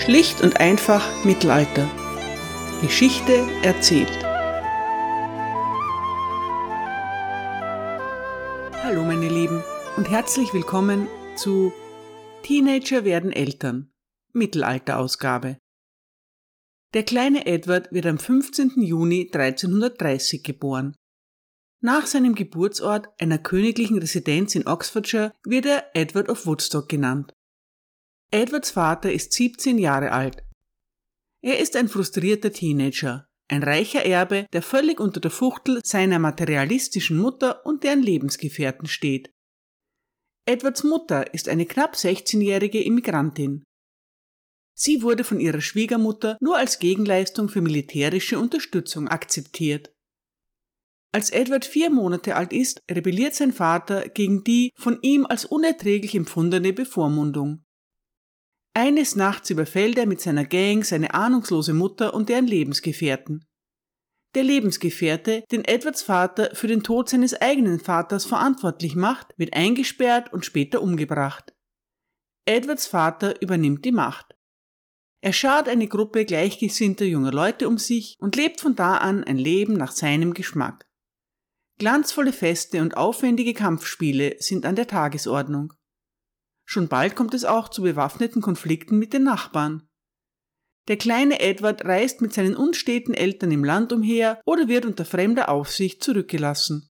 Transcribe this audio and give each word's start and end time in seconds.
Schlicht 0.00 0.40
und 0.40 0.58
einfach 0.60 1.24
Mittelalter. 1.26 1.86
Geschichte 2.80 3.46
erzählt. 3.62 4.10
Hallo 8.82 9.04
meine 9.04 9.28
Lieben 9.28 9.62
und 9.98 10.08
herzlich 10.08 10.54
willkommen 10.54 11.06
zu 11.36 11.74
Teenager 12.42 13.04
werden 13.04 13.30
Eltern. 13.30 13.92
Mittelalterausgabe. 14.32 15.58
Der 16.94 17.02
kleine 17.02 17.44
Edward 17.44 17.92
wird 17.92 18.06
am 18.06 18.18
15. 18.18 18.80
Juni 18.80 19.30
1330 19.30 20.42
geboren. 20.42 20.96
Nach 21.82 22.06
seinem 22.06 22.34
Geburtsort, 22.34 23.08
einer 23.20 23.38
königlichen 23.38 23.98
Residenz 23.98 24.54
in 24.54 24.66
Oxfordshire, 24.66 25.34
wird 25.44 25.66
er 25.66 25.84
Edward 25.92 26.30
of 26.30 26.46
Woodstock 26.46 26.88
genannt. 26.88 27.34
Edwards 28.32 28.70
Vater 28.70 29.12
ist 29.12 29.32
17 29.32 29.76
Jahre 29.78 30.12
alt. 30.12 30.44
Er 31.42 31.58
ist 31.58 31.74
ein 31.74 31.88
frustrierter 31.88 32.52
Teenager, 32.52 33.26
ein 33.48 33.64
reicher 33.64 34.04
Erbe, 34.06 34.46
der 34.52 34.62
völlig 34.62 35.00
unter 35.00 35.20
der 35.20 35.32
Fuchtel 35.32 35.80
seiner 35.84 36.20
materialistischen 36.20 37.18
Mutter 37.18 37.66
und 37.66 37.82
deren 37.82 38.02
Lebensgefährten 38.02 38.86
steht. 38.86 39.32
Edwards 40.46 40.84
Mutter 40.84 41.34
ist 41.34 41.48
eine 41.48 41.66
knapp 41.66 41.94
16-jährige 41.94 42.80
Immigrantin. 42.82 43.64
Sie 44.78 45.02
wurde 45.02 45.24
von 45.24 45.40
ihrer 45.40 45.60
Schwiegermutter 45.60 46.38
nur 46.40 46.56
als 46.56 46.78
Gegenleistung 46.78 47.48
für 47.48 47.60
militärische 47.60 48.38
Unterstützung 48.38 49.08
akzeptiert. 49.08 49.92
Als 51.12 51.30
Edward 51.30 51.64
vier 51.64 51.90
Monate 51.90 52.36
alt 52.36 52.52
ist, 52.52 52.80
rebelliert 52.88 53.34
sein 53.34 53.52
Vater 53.52 54.08
gegen 54.08 54.44
die 54.44 54.70
von 54.76 55.00
ihm 55.02 55.26
als 55.26 55.44
unerträglich 55.44 56.14
empfundene 56.14 56.72
Bevormundung. 56.72 57.64
Eines 58.74 59.16
Nachts 59.16 59.50
überfällt 59.50 59.98
er 59.98 60.06
mit 60.06 60.20
seiner 60.20 60.44
Gang 60.44 60.84
seine 60.84 61.12
ahnungslose 61.14 61.74
Mutter 61.74 62.14
und 62.14 62.28
deren 62.28 62.46
Lebensgefährten. 62.46 63.44
Der 64.36 64.44
Lebensgefährte, 64.44 65.42
den 65.50 65.64
Edwards 65.64 66.02
Vater 66.02 66.54
für 66.54 66.68
den 66.68 66.84
Tod 66.84 67.08
seines 67.08 67.34
eigenen 67.34 67.80
Vaters 67.80 68.24
verantwortlich 68.24 68.94
macht, 68.94 69.34
wird 69.36 69.54
eingesperrt 69.54 70.32
und 70.32 70.46
später 70.46 70.82
umgebracht. 70.82 71.52
Edwards 72.46 72.86
Vater 72.86 73.42
übernimmt 73.42 73.84
die 73.84 73.92
Macht. 73.92 74.36
Er 75.20 75.32
schart 75.32 75.68
eine 75.68 75.88
Gruppe 75.88 76.24
gleichgesinnter 76.24 77.04
junger 77.04 77.32
Leute 77.32 77.68
um 77.68 77.76
sich 77.76 78.16
und 78.20 78.36
lebt 78.36 78.60
von 78.60 78.76
da 78.76 78.98
an 78.98 79.24
ein 79.24 79.36
Leben 79.36 79.74
nach 79.74 79.92
seinem 79.92 80.32
Geschmack. 80.32 80.88
Glanzvolle 81.78 82.32
Feste 82.32 82.80
und 82.82 82.96
aufwendige 82.96 83.52
Kampfspiele 83.52 84.36
sind 84.38 84.64
an 84.64 84.76
der 84.76 84.86
Tagesordnung. 84.86 85.72
Schon 86.72 86.86
bald 86.86 87.16
kommt 87.16 87.34
es 87.34 87.44
auch 87.44 87.68
zu 87.68 87.82
bewaffneten 87.82 88.40
Konflikten 88.40 88.96
mit 88.96 89.12
den 89.12 89.24
Nachbarn. 89.24 89.88
Der 90.86 90.96
kleine 90.96 91.40
Edward 91.40 91.84
reist 91.84 92.20
mit 92.20 92.32
seinen 92.32 92.54
unsteten 92.54 93.12
Eltern 93.12 93.50
im 93.50 93.64
Land 93.64 93.92
umher 93.92 94.40
oder 94.46 94.68
wird 94.68 94.86
unter 94.86 95.04
fremder 95.04 95.48
Aufsicht 95.48 96.00
zurückgelassen. 96.04 96.88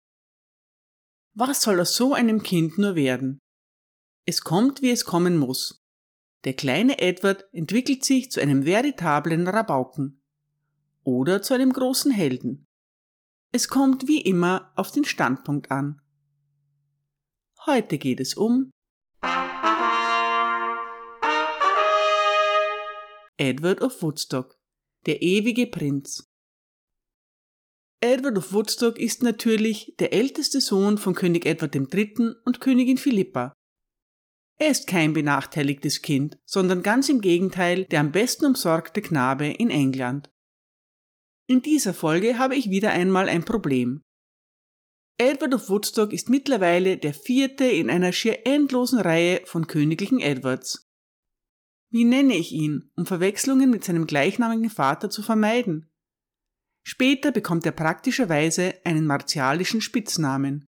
Was 1.33 1.63
soll 1.63 1.81
aus 1.81 1.97
so 1.97 2.13
einem 2.13 2.43
Kind 2.43 2.77
nur 2.77 2.95
werden? 2.95 3.39
Es 4.27 4.43
kommt, 4.43 4.83
wie 4.83 4.91
es 4.91 5.07
kommen 5.07 5.39
muss. 5.39 5.83
Der 6.45 6.53
kleine 6.53 6.99
Edward 6.99 7.49
entwickelt 7.53 8.05
sich 8.05 8.31
zu 8.31 8.43
einem 8.43 8.67
veritablen 8.67 9.49
Rabauken. 9.49 10.23
Oder 11.05 11.41
zu 11.41 11.55
einem 11.55 11.73
großen 11.73 12.13
Helden. 12.13 12.67
Es 13.51 13.69
kommt 13.69 14.09
wie 14.09 14.21
immer 14.21 14.73
auf 14.77 14.91
den 14.91 15.07
Standpunkt 15.07 15.71
an. 15.71 16.03
Heute 17.65 17.97
geht 17.97 18.21
es 18.21 18.35
um 18.35 18.71
Edward 23.41 23.81
of 23.81 24.03
Woodstock, 24.03 24.59
der 25.07 25.23
ewige 25.23 25.67
Prinz. 25.67 26.31
Edward 28.03 28.37
of 28.37 28.53
Woodstock 28.53 28.99
ist 28.99 29.23
natürlich 29.23 29.95
der 29.99 30.13
älteste 30.13 30.61
Sohn 30.61 30.99
von 30.99 31.15
König 31.15 31.47
Edward 31.47 31.75
III. 31.75 32.35
und 32.45 32.61
Königin 32.61 32.99
Philippa. 32.99 33.55
Er 34.59 34.71
ist 34.71 34.87
kein 34.87 35.15
benachteiligtes 35.15 36.03
Kind, 36.03 36.39
sondern 36.45 36.83
ganz 36.83 37.09
im 37.09 37.23
Gegenteil 37.23 37.87
der 37.87 38.01
am 38.01 38.13
besten 38.13 38.45
umsorgte 38.45 39.01
Knabe 39.01 39.47
in 39.47 39.71
England. 39.71 40.31
In 41.47 41.63
dieser 41.63 41.95
Folge 41.95 42.37
habe 42.37 42.57
ich 42.57 42.69
wieder 42.69 42.91
einmal 42.91 43.31
ein 43.31 43.47
Problem. 43.47 44.03
Edward 45.17 45.55
of 45.55 45.71
Woodstock 45.71 46.13
ist 46.13 46.29
mittlerweile 46.29 46.99
der 46.99 47.15
vierte 47.15 47.65
in 47.65 47.89
einer 47.89 48.13
schier 48.13 48.47
endlosen 48.47 48.99
Reihe 49.01 49.41
von 49.47 49.67
königlichen 49.67 50.21
Edwards. 50.21 50.90
Wie 51.93 52.05
nenne 52.05 52.37
ich 52.37 52.53
ihn, 52.53 52.91
um 52.97 53.05
Verwechslungen 53.05 53.71
mit 53.71 53.85
seinem 53.85 54.07
gleichnamigen 54.07 54.71
Vater 54.71 55.11
zu 55.11 55.23
vermeiden? 55.23 55.91
Später 56.87 57.33
bekommt 57.33 57.67
er 57.67 57.73
praktischerweise 57.73 58.75
einen 58.85 59.07
martialischen 59.07 59.81
Spitznamen. 59.81 60.67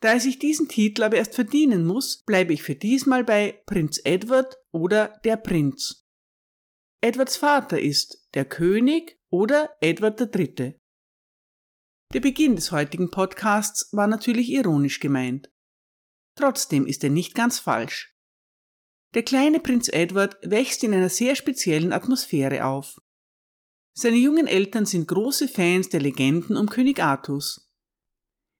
Da 0.00 0.12
er 0.12 0.20
sich 0.20 0.38
diesen 0.38 0.68
Titel 0.68 1.02
aber 1.02 1.16
erst 1.16 1.34
verdienen 1.34 1.84
muss, 1.84 2.22
bleibe 2.22 2.52
ich 2.52 2.62
für 2.62 2.76
diesmal 2.76 3.24
bei 3.24 3.62
Prinz 3.66 4.00
Edward 4.04 4.56
oder 4.70 5.18
der 5.24 5.36
Prinz. 5.36 6.06
Edwards 7.00 7.36
Vater 7.36 7.80
ist 7.80 8.28
der 8.34 8.44
König 8.44 9.18
oder 9.30 9.70
Edward 9.80 10.20
III. 10.20 10.78
Der 12.14 12.20
Beginn 12.20 12.54
des 12.54 12.70
heutigen 12.70 13.10
Podcasts 13.10 13.92
war 13.92 14.06
natürlich 14.06 14.50
ironisch 14.50 15.00
gemeint. 15.00 15.50
Trotzdem 16.36 16.86
ist 16.86 17.02
er 17.02 17.10
nicht 17.10 17.34
ganz 17.34 17.58
falsch. 17.58 18.17
Der 19.14 19.22
kleine 19.22 19.60
Prinz 19.60 19.88
Edward 19.88 20.36
wächst 20.42 20.84
in 20.84 20.92
einer 20.92 21.08
sehr 21.08 21.34
speziellen 21.34 21.92
Atmosphäre 21.92 22.64
auf. 22.66 23.00
Seine 23.94 24.16
jungen 24.16 24.46
Eltern 24.46 24.86
sind 24.86 25.08
große 25.08 25.48
Fans 25.48 25.88
der 25.88 26.00
Legenden 26.00 26.56
um 26.56 26.68
König 26.68 27.02
Artus. 27.02 27.68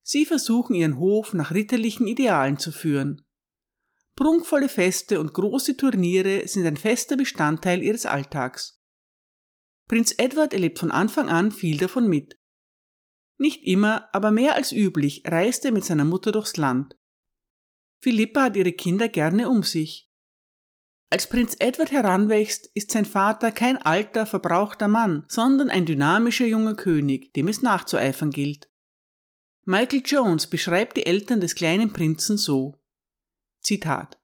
Sie 0.02 0.24
versuchen 0.24 0.74
ihren 0.74 0.98
Hof 0.98 1.34
nach 1.34 1.52
ritterlichen 1.52 2.06
Idealen 2.06 2.58
zu 2.58 2.72
führen. 2.72 3.24
Prunkvolle 4.16 4.68
Feste 4.68 5.20
und 5.20 5.34
große 5.34 5.76
Turniere 5.76 6.48
sind 6.48 6.66
ein 6.66 6.76
fester 6.76 7.16
Bestandteil 7.16 7.82
ihres 7.82 8.06
Alltags. 8.06 8.82
Prinz 9.86 10.14
Edward 10.18 10.54
erlebt 10.54 10.78
von 10.78 10.90
Anfang 10.90 11.28
an 11.28 11.52
viel 11.52 11.76
davon 11.76 12.08
mit. 12.08 12.38
Nicht 13.36 13.62
immer, 13.64 14.08
aber 14.12 14.30
mehr 14.30 14.54
als 14.54 14.72
üblich 14.72 15.22
reist 15.24 15.64
er 15.64 15.72
mit 15.72 15.84
seiner 15.84 16.04
Mutter 16.04 16.32
durchs 16.32 16.56
Land. 16.56 16.98
Philippa 18.00 18.44
hat 18.44 18.56
ihre 18.56 18.72
Kinder 18.72 19.08
gerne 19.08 19.48
um 19.48 19.62
sich. 19.62 20.07
Als 21.10 21.26
Prinz 21.26 21.56
Edward 21.58 21.90
heranwächst, 21.90 22.70
ist 22.74 22.90
sein 22.90 23.06
Vater 23.06 23.50
kein 23.50 23.78
alter, 23.78 24.26
verbrauchter 24.26 24.88
Mann, 24.88 25.24
sondern 25.28 25.70
ein 25.70 25.86
dynamischer 25.86 26.44
junger 26.46 26.74
König, 26.74 27.32
dem 27.32 27.48
es 27.48 27.62
nachzueifern 27.62 28.30
gilt. 28.30 28.68
Michael 29.64 30.02
Jones 30.04 30.46
beschreibt 30.46 30.96
die 30.96 31.06
Eltern 31.06 31.40
des 31.40 31.54
kleinen 31.54 31.92
Prinzen 31.92 32.36
so. 32.36 32.78
Zitat. 33.60 34.18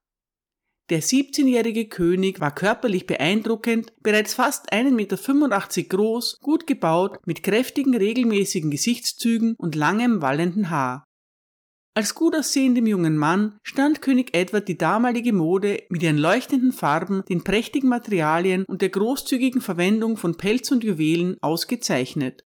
Der 0.91 1.03
17-jährige 1.03 1.89
König 1.89 2.41
war 2.41 2.55
körperlich 2.55 3.07
beeindruckend, 3.07 3.95
bereits 4.03 4.35
fast 4.35 4.71
1,85 4.71 4.91
Meter 4.91 5.89
groß, 5.89 6.41
gut 6.41 6.67
gebaut, 6.67 7.19
mit 7.27 7.43
kräftigen, 7.43 7.97
regelmäßigen 7.97 8.71
Gesichtszügen 8.71 9.55
und 9.57 9.75
langem, 9.75 10.21
wallenden 10.21 10.69
Haar. 10.69 11.07
Als 11.97 12.17
gut 12.17 12.35
aussehendem 12.35 12.87
jungen 12.87 13.17
Mann 13.17 13.61
stand 13.63 14.03
König 14.03 14.37
Edward 14.37 14.67
die 14.67 14.77
damalige 14.77 15.33
Mode 15.33 15.85
mit 15.91 16.03
ihren 16.03 16.19
leuchtenden 16.19 16.73
Farben, 16.73 17.25
den 17.29 17.45
prächtigen 17.45 17.89
Materialien 17.89 18.65
und 18.65 18.83
der 18.83 18.89
großzügigen 18.89 19.61
Verwendung 19.61 20.17
von 20.17 20.37
Pelz 20.37 20.73
und 20.73 20.83
Juwelen 20.83 21.37
ausgezeichnet. 21.41 22.45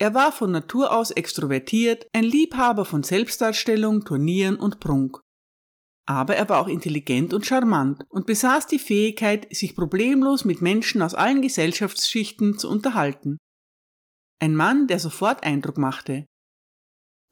Er 0.00 0.14
war 0.14 0.32
von 0.32 0.50
Natur 0.50 0.92
aus 0.92 1.12
extrovertiert, 1.12 2.08
ein 2.12 2.24
Liebhaber 2.24 2.84
von 2.84 3.04
Selbstdarstellung, 3.04 4.04
Turnieren 4.04 4.56
und 4.56 4.80
Prunk. 4.80 5.20
Aber 6.08 6.34
er 6.34 6.48
war 6.48 6.60
auch 6.60 6.66
intelligent 6.66 7.32
und 7.32 7.46
charmant 7.46 8.04
und 8.08 8.26
besaß 8.26 8.66
die 8.66 8.80
Fähigkeit, 8.80 9.46
sich 9.54 9.76
problemlos 9.76 10.44
mit 10.44 10.60
Menschen 10.60 11.00
aus 11.00 11.14
allen 11.14 11.42
Gesellschaftsschichten 11.42 12.58
zu 12.58 12.68
unterhalten. 12.68 13.38
Ein 14.40 14.56
Mann, 14.56 14.88
der 14.88 14.98
sofort 14.98 15.44
Eindruck 15.44 15.78
machte. 15.78 16.26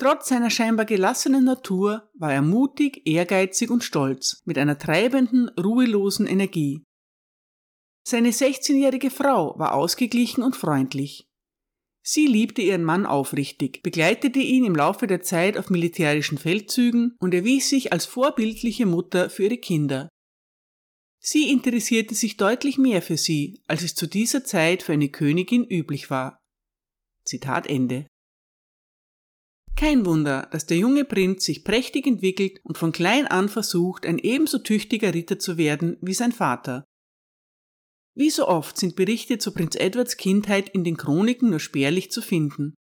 Trotz 0.00 0.28
seiner 0.28 0.48
scheinbar 0.48 0.86
gelassenen 0.86 1.44
Natur 1.44 2.10
war 2.14 2.32
er 2.32 2.40
mutig, 2.40 3.06
ehrgeizig 3.06 3.68
und 3.70 3.84
stolz, 3.84 4.40
mit 4.46 4.56
einer 4.56 4.78
treibenden, 4.78 5.50
ruhelosen 5.50 6.26
Energie. 6.26 6.82
Seine 8.02 8.30
16-jährige 8.30 9.10
Frau 9.10 9.58
war 9.58 9.74
ausgeglichen 9.74 10.42
und 10.42 10.56
freundlich. 10.56 11.28
Sie 12.02 12.26
liebte 12.26 12.62
ihren 12.62 12.82
Mann 12.82 13.04
aufrichtig, 13.04 13.82
begleitete 13.82 14.38
ihn 14.38 14.64
im 14.64 14.74
Laufe 14.74 15.06
der 15.06 15.20
Zeit 15.20 15.58
auf 15.58 15.68
militärischen 15.68 16.38
Feldzügen 16.38 17.14
und 17.20 17.34
erwies 17.34 17.68
sich 17.68 17.92
als 17.92 18.06
vorbildliche 18.06 18.86
Mutter 18.86 19.28
für 19.28 19.44
ihre 19.44 19.58
Kinder. 19.58 20.08
Sie 21.18 21.50
interessierte 21.50 22.14
sich 22.14 22.38
deutlich 22.38 22.78
mehr 22.78 23.02
für 23.02 23.18
sie, 23.18 23.60
als 23.66 23.82
es 23.82 23.94
zu 23.94 24.06
dieser 24.06 24.44
Zeit 24.44 24.82
für 24.82 24.94
eine 24.94 25.10
Königin 25.10 25.66
üblich 25.66 26.08
war. 26.08 26.40
Zitat 27.26 27.66
Ende. 27.66 28.06
Kein 29.76 30.04
Wunder, 30.04 30.48
dass 30.50 30.66
der 30.66 30.76
junge 30.76 31.04
Prinz 31.04 31.44
sich 31.44 31.64
prächtig 31.64 32.06
entwickelt 32.06 32.60
und 32.64 32.76
von 32.76 32.92
klein 32.92 33.26
an 33.26 33.48
versucht, 33.48 34.04
ein 34.04 34.18
ebenso 34.18 34.58
tüchtiger 34.58 35.14
Ritter 35.14 35.38
zu 35.38 35.56
werden 35.56 35.96
wie 36.02 36.14
sein 36.14 36.32
Vater. 36.32 36.84
Wie 38.14 38.30
so 38.30 38.46
oft 38.46 38.76
sind 38.76 38.96
Berichte 38.96 39.38
zu 39.38 39.52
Prinz 39.52 39.76
Edwards 39.76 40.16
Kindheit 40.16 40.68
in 40.68 40.84
den 40.84 40.96
Chroniken 40.96 41.50
nur 41.50 41.60
spärlich 41.60 42.10
zu 42.10 42.20
finden. 42.20 42.74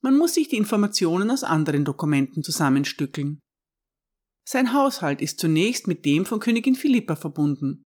Man 0.00 0.16
muss 0.16 0.34
sich 0.34 0.48
die 0.48 0.56
Informationen 0.56 1.30
aus 1.30 1.42
anderen 1.42 1.84
Dokumenten 1.84 2.44
zusammenstückeln. 2.44 3.40
Sein 4.48 4.72
Haushalt 4.72 5.20
ist 5.20 5.40
zunächst 5.40 5.88
mit 5.88 6.04
dem 6.04 6.24
von 6.24 6.40
Königin 6.40 6.74
Philippa 6.74 7.16
verbunden. 7.16 7.82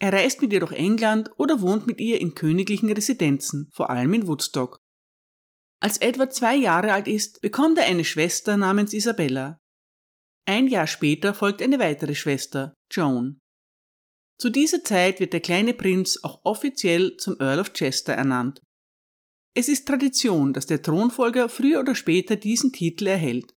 Er 0.00 0.12
reist 0.12 0.42
mit 0.42 0.52
ihr 0.52 0.60
durch 0.60 0.72
England 0.72 1.30
oder 1.36 1.60
wohnt 1.60 1.86
mit 1.86 2.00
ihr 2.00 2.20
in 2.20 2.34
königlichen 2.34 2.90
Residenzen, 2.90 3.70
vor 3.72 3.90
allem 3.90 4.12
in 4.12 4.26
Woodstock. 4.26 4.83
Als 5.84 5.98
Edward 5.98 6.32
zwei 6.32 6.56
Jahre 6.56 6.94
alt 6.94 7.06
ist, 7.08 7.42
bekommt 7.42 7.76
er 7.76 7.84
eine 7.84 8.06
Schwester 8.06 8.56
namens 8.56 8.94
Isabella. 8.94 9.58
Ein 10.46 10.66
Jahr 10.66 10.86
später 10.86 11.34
folgt 11.34 11.60
eine 11.60 11.78
weitere 11.78 12.14
Schwester, 12.14 12.72
Joan. 12.90 13.38
Zu 14.40 14.48
dieser 14.48 14.82
Zeit 14.82 15.20
wird 15.20 15.34
der 15.34 15.42
kleine 15.42 15.74
Prinz 15.74 16.20
auch 16.22 16.40
offiziell 16.42 17.18
zum 17.18 17.38
Earl 17.38 17.60
of 17.60 17.74
Chester 17.74 18.14
ernannt. 18.14 18.62
Es 19.54 19.68
ist 19.68 19.86
Tradition, 19.86 20.54
dass 20.54 20.64
der 20.64 20.80
Thronfolger 20.80 21.50
früher 21.50 21.80
oder 21.80 21.94
später 21.94 22.36
diesen 22.36 22.72
Titel 22.72 23.06
erhält. 23.06 23.52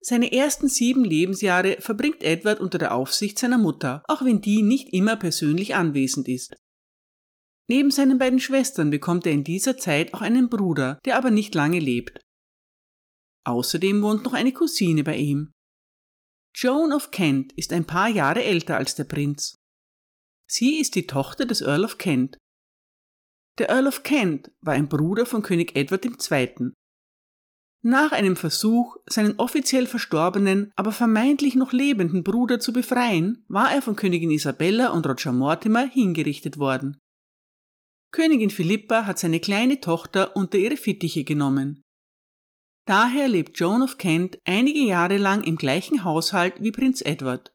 Seine 0.00 0.32
ersten 0.32 0.68
sieben 0.68 1.04
Lebensjahre 1.04 1.76
verbringt 1.78 2.22
Edward 2.22 2.58
unter 2.58 2.78
der 2.78 2.94
Aufsicht 2.94 3.38
seiner 3.38 3.58
Mutter, 3.58 4.02
auch 4.08 4.24
wenn 4.24 4.40
die 4.40 4.62
nicht 4.62 4.94
immer 4.94 5.16
persönlich 5.16 5.74
anwesend 5.74 6.26
ist. 6.26 6.56
Neben 7.68 7.90
seinen 7.90 8.18
beiden 8.18 8.38
Schwestern 8.38 8.90
bekommt 8.90 9.26
er 9.26 9.32
in 9.32 9.42
dieser 9.42 9.76
Zeit 9.76 10.14
auch 10.14 10.20
einen 10.20 10.48
Bruder, 10.48 11.00
der 11.04 11.16
aber 11.16 11.30
nicht 11.30 11.54
lange 11.54 11.80
lebt. 11.80 12.20
Außerdem 13.44 14.02
wohnt 14.02 14.24
noch 14.24 14.32
eine 14.32 14.52
Cousine 14.52 15.02
bei 15.04 15.16
ihm. 15.16 15.52
Joan 16.54 16.92
of 16.92 17.10
Kent 17.10 17.52
ist 17.52 17.72
ein 17.72 17.86
paar 17.86 18.08
Jahre 18.08 18.42
älter 18.42 18.76
als 18.76 18.94
der 18.94 19.04
Prinz. 19.04 19.56
Sie 20.48 20.80
ist 20.80 20.94
die 20.94 21.06
Tochter 21.06 21.44
des 21.44 21.60
Earl 21.60 21.84
of 21.84 21.98
Kent. 21.98 22.38
Der 23.58 23.68
Earl 23.68 23.88
of 23.88 24.02
Kent 24.04 24.50
war 24.60 24.74
ein 24.74 24.88
Bruder 24.88 25.26
von 25.26 25.42
König 25.42 25.76
Edward 25.76 26.04
II. 26.04 26.72
Nach 27.82 28.12
einem 28.12 28.36
Versuch, 28.36 28.96
seinen 29.06 29.38
offiziell 29.38 29.86
verstorbenen, 29.86 30.72
aber 30.76 30.92
vermeintlich 30.92 31.54
noch 31.54 31.72
lebenden 31.72 32.24
Bruder 32.24 32.58
zu 32.58 32.72
befreien, 32.72 33.44
war 33.48 33.72
er 33.72 33.82
von 33.82 33.96
Königin 33.96 34.30
Isabella 34.30 34.88
und 34.88 35.06
Roger 35.06 35.32
Mortimer 35.32 35.86
hingerichtet 35.86 36.58
worden. 36.58 36.98
Königin 38.12 38.50
Philippa 38.50 39.06
hat 39.06 39.18
seine 39.18 39.40
kleine 39.40 39.80
Tochter 39.80 40.36
unter 40.36 40.58
ihre 40.58 40.76
Fittiche 40.76 41.24
genommen. 41.24 41.82
Daher 42.86 43.28
lebt 43.28 43.58
Joan 43.58 43.82
of 43.82 43.98
Kent 43.98 44.38
einige 44.44 44.80
Jahre 44.80 45.16
lang 45.16 45.42
im 45.42 45.56
gleichen 45.56 46.04
Haushalt 46.04 46.62
wie 46.62 46.70
Prinz 46.70 47.02
Edward. 47.02 47.52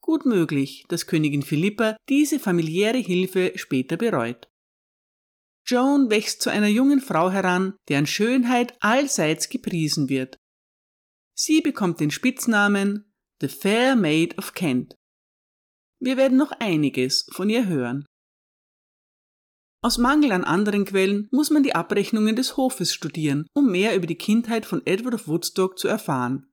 Gut 0.00 0.24
möglich, 0.24 0.84
dass 0.88 1.06
Königin 1.06 1.42
Philippa 1.42 1.96
diese 2.08 2.40
familiäre 2.40 2.98
Hilfe 2.98 3.52
später 3.56 3.98
bereut. 3.98 4.48
Joan 5.66 6.10
wächst 6.10 6.40
zu 6.42 6.50
einer 6.50 6.68
jungen 6.68 7.00
Frau 7.00 7.30
heran, 7.30 7.76
deren 7.88 8.06
Schönheit 8.06 8.74
allseits 8.80 9.50
gepriesen 9.50 10.08
wird. 10.08 10.38
Sie 11.34 11.60
bekommt 11.60 12.00
den 12.00 12.10
Spitznamen 12.10 13.12
The 13.40 13.48
Fair 13.48 13.94
Maid 13.94 14.36
of 14.38 14.54
Kent. 14.54 14.94
Wir 16.00 16.16
werden 16.16 16.38
noch 16.38 16.52
einiges 16.52 17.26
von 17.32 17.50
ihr 17.50 17.66
hören. 17.66 18.06
Aus 19.82 19.96
Mangel 19.96 20.32
an 20.32 20.44
anderen 20.44 20.84
Quellen 20.84 21.28
muss 21.30 21.50
man 21.50 21.62
die 21.62 21.74
Abrechnungen 21.74 22.36
des 22.36 22.58
Hofes 22.58 22.92
studieren, 22.92 23.46
um 23.54 23.70
mehr 23.70 23.96
über 23.96 24.06
die 24.06 24.16
Kindheit 24.16 24.66
von 24.66 24.84
Edward 24.84 25.14
of 25.14 25.26
Woodstock 25.26 25.78
zu 25.78 25.88
erfahren. 25.88 26.52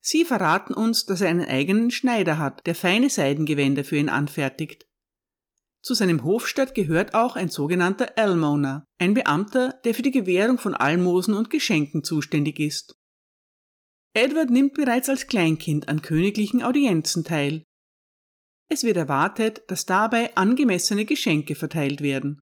Sie 0.00 0.24
verraten 0.24 0.72
uns, 0.72 1.04
dass 1.04 1.20
er 1.20 1.28
einen 1.28 1.44
eigenen 1.44 1.90
Schneider 1.90 2.38
hat, 2.38 2.66
der 2.66 2.74
feine 2.74 3.10
Seidengewänder 3.10 3.84
für 3.84 3.96
ihn 3.96 4.08
anfertigt. 4.08 4.86
Zu 5.82 5.92
seinem 5.92 6.24
Hofstaat 6.24 6.74
gehört 6.74 7.14
auch 7.14 7.36
ein 7.36 7.50
sogenannter 7.50 8.16
Almoner, 8.16 8.86
ein 8.98 9.12
Beamter, 9.12 9.74
der 9.84 9.94
für 9.94 10.02
die 10.02 10.10
Gewährung 10.10 10.58
von 10.58 10.74
Almosen 10.74 11.34
und 11.34 11.50
Geschenken 11.50 12.02
zuständig 12.02 12.58
ist. 12.60 12.96
Edward 14.14 14.50
nimmt 14.50 14.72
bereits 14.74 15.10
als 15.10 15.26
Kleinkind 15.26 15.88
an 15.88 16.00
königlichen 16.00 16.62
Audienzen 16.62 17.24
teil, 17.24 17.64
es 18.68 18.82
wird 18.82 18.96
erwartet, 18.96 19.62
dass 19.68 19.86
dabei 19.86 20.36
angemessene 20.36 21.04
Geschenke 21.04 21.54
verteilt 21.54 22.00
werden. 22.00 22.40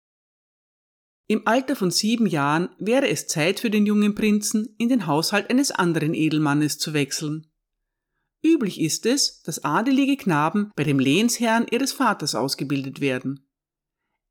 Im 1.28 1.46
Alter 1.46 1.74
von 1.74 1.90
sieben 1.90 2.26
Jahren 2.26 2.68
wäre 2.78 3.08
es 3.08 3.26
Zeit 3.26 3.60
für 3.60 3.70
den 3.70 3.84
jungen 3.84 4.14
Prinzen, 4.14 4.74
in 4.78 4.88
den 4.88 5.06
Haushalt 5.06 5.50
eines 5.50 5.72
anderen 5.72 6.14
Edelmannes 6.14 6.78
zu 6.78 6.94
wechseln. 6.94 7.50
Üblich 8.44 8.80
ist 8.80 9.06
es, 9.06 9.42
dass 9.42 9.64
adelige 9.64 10.16
Knaben 10.16 10.70
bei 10.76 10.84
dem 10.84 11.00
Lehnsherrn 11.00 11.66
ihres 11.70 11.92
Vaters 11.92 12.36
ausgebildet 12.36 13.00
werden. 13.00 13.48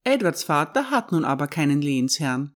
Edwards 0.05 0.43
Vater 0.43 0.89
hat 0.89 1.11
nun 1.11 1.25
aber 1.25 1.47
keinen 1.47 1.81
Lehnsherrn. 1.81 2.53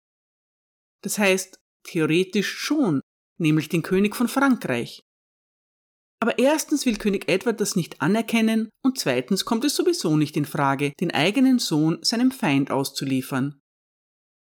Das 1.02 1.18
heißt, 1.18 1.58
theoretisch 1.84 2.50
schon, 2.58 3.00
nämlich 3.38 3.68
den 3.68 3.82
König 3.82 4.14
von 4.14 4.28
Frankreich. 4.28 5.02
Aber 6.20 6.38
erstens 6.38 6.84
will 6.84 6.96
König 6.96 7.28
Edward 7.28 7.60
das 7.60 7.76
nicht 7.76 8.02
anerkennen 8.02 8.70
und 8.82 8.98
zweitens 8.98 9.44
kommt 9.44 9.64
es 9.64 9.76
sowieso 9.76 10.16
nicht 10.16 10.36
in 10.36 10.44
Frage, 10.44 10.92
den 11.00 11.12
eigenen 11.12 11.58
Sohn 11.58 11.98
seinem 12.02 12.32
Feind 12.32 12.70
auszuliefern. 12.70 13.60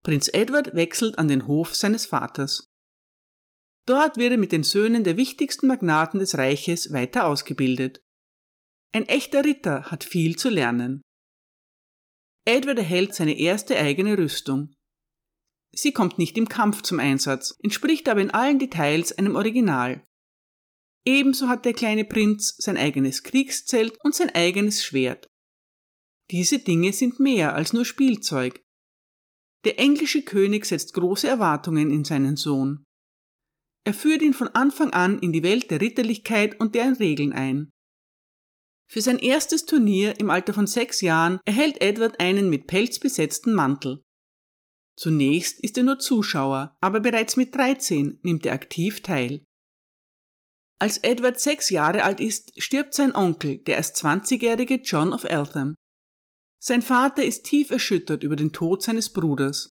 Prinz 0.02 0.28
Edward 0.32 0.74
wechselt 0.74 1.18
an 1.18 1.28
den 1.28 1.46
Hof 1.46 1.76
seines 1.76 2.06
Vaters. 2.06 2.68
Dort 3.86 4.16
wird 4.16 4.32
er 4.32 4.38
mit 4.38 4.52
den 4.52 4.64
Söhnen 4.64 5.04
der 5.04 5.16
wichtigsten 5.16 5.66
Magnaten 5.68 6.18
des 6.18 6.36
Reiches 6.36 6.92
weiter 6.92 7.26
ausgebildet. 7.26 8.00
Ein 8.92 9.06
echter 9.06 9.44
Ritter 9.44 9.90
hat 9.90 10.04
viel 10.04 10.36
zu 10.36 10.48
lernen. 10.48 11.02
Edward 12.44 12.78
erhält 12.78 13.14
seine 13.14 13.38
erste 13.38 13.76
eigene 13.76 14.18
Rüstung. 14.18 14.74
Sie 15.74 15.92
kommt 15.92 16.18
nicht 16.18 16.36
im 16.36 16.48
Kampf 16.48 16.82
zum 16.82 16.98
Einsatz, 16.98 17.56
entspricht 17.62 18.08
aber 18.08 18.20
in 18.20 18.30
allen 18.30 18.58
Details 18.58 19.16
einem 19.16 19.36
Original. 19.36 20.04
Ebenso 21.04 21.48
hat 21.48 21.64
der 21.64 21.72
kleine 21.72 22.04
Prinz 22.04 22.54
sein 22.58 22.76
eigenes 22.76 23.22
Kriegszelt 23.22 23.98
und 24.04 24.14
sein 24.14 24.30
eigenes 24.30 24.84
Schwert. 24.84 25.26
Diese 26.30 26.58
Dinge 26.58 26.92
sind 26.92 27.18
mehr 27.18 27.54
als 27.54 27.72
nur 27.72 27.84
Spielzeug. 27.84 28.62
Der 29.64 29.78
englische 29.78 30.22
König 30.22 30.64
setzt 30.64 30.94
große 30.94 31.28
Erwartungen 31.28 31.90
in 31.90 32.04
seinen 32.04 32.36
Sohn. 32.36 32.84
Er 33.84 33.94
führt 33.94 34.22
ihn 34.22 34.34
von 34.34 34.48
Anfang 34.48 34.92
an 34.92 35.18
in 35.18 35.32
die 35.32 35.42
Welt 35.42 35.70
der 35.70 35.80
Ritterlichkeit 35.80 36.60
und 36.60 36.74
deren 36.74 36.94
Regeln 36.94 37.32
ein. 37.32 37.70
Für 38.88 39.00
sein 39.00 39.18
erstes 39.18 39.64
Turnier 39.64 40.20
im 40.20 40.30
Alter 40.30 40.54
von 40.54 40.66
sechs 40.66 41.00
Jahren 41.00 41.40
erhält 41.44 41.80
Edward 41.80 42.20
einen 42.20 42.48
mit 42.48 42.66
Pelz 42.66 42.98
besetzten 42.98 43.54
Mantel. 43.54 44.02
Zunächst 44.96 45.60
ist 45.60 45.78
er 45.78 45.84
nur 45.84 45.98
Zuschauer, 45.98 46.76
aber 46.80 47.00
bereits 47.00 47.36
mit 47.36 47.54
13 47.54 48.20
nimmt 48.22 48.46
er 48.46 48.52
aktiv 48.52 49.02
teil. 49.02 49.44
Als 50.82 50.98
Edward 50.98 51.38
sechs 51.38 51.70
Jahre 51.70 52.02
alt 52.02 52.18
ist, 52.18 52.60
stirbt 52.60 52.92
sein 52.92 53.14
Onkel, 53.14 53.58
der 53.58 53.76
erst 53.76 54.04
20-jährige 54.04 54.80
John 54.82 55.12
of 55.12 55.22
Eltham. 55.22 55.76
Sein 56.60 56.82
Vater 56.82 57.24
ist 57.24 57.44
tief 57.44 57.70
erschüttert 57.70 58.24
über 58.24 58.34
den 58.34 58.52
Tod 58.52 58.82
seines 58.82 59.12
Bruders. 59.12 59.70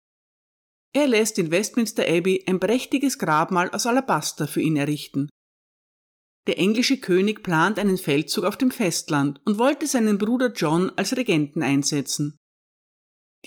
Er 0.94 1.08
lässt 1.08 1.38
in 1.38 1.50
Westminster 1.50 2.06
Abbey 2.06 2.44
ein 2.46 2.60
prächtiges 2.60 3.18
Grabmal 3.18 3.70
aus 3.70 3.86
Alabaster 3.86 4.46
für 4.46 4.60
ihn 4.60 4.76
errichten. 4.76 5.30
Der 6.46 6.58
englische 6.58 7.00
König 7.00 7.42
plant 7.42 7.78
einen 7.78 7.96
Feldzug 7.96 8.44
auf 8.44 8.58
dem 8.58 8.70
Festland 8.70 9.40
und 9.46 9.56
wollte 9.56 9.86
seinen 9.86 10.18
Bruder 10.18 10.52
John 10.52 10.90
als 10.90 11.16
Regenten 11.16 11.62
einsetzen. 11.62 12.36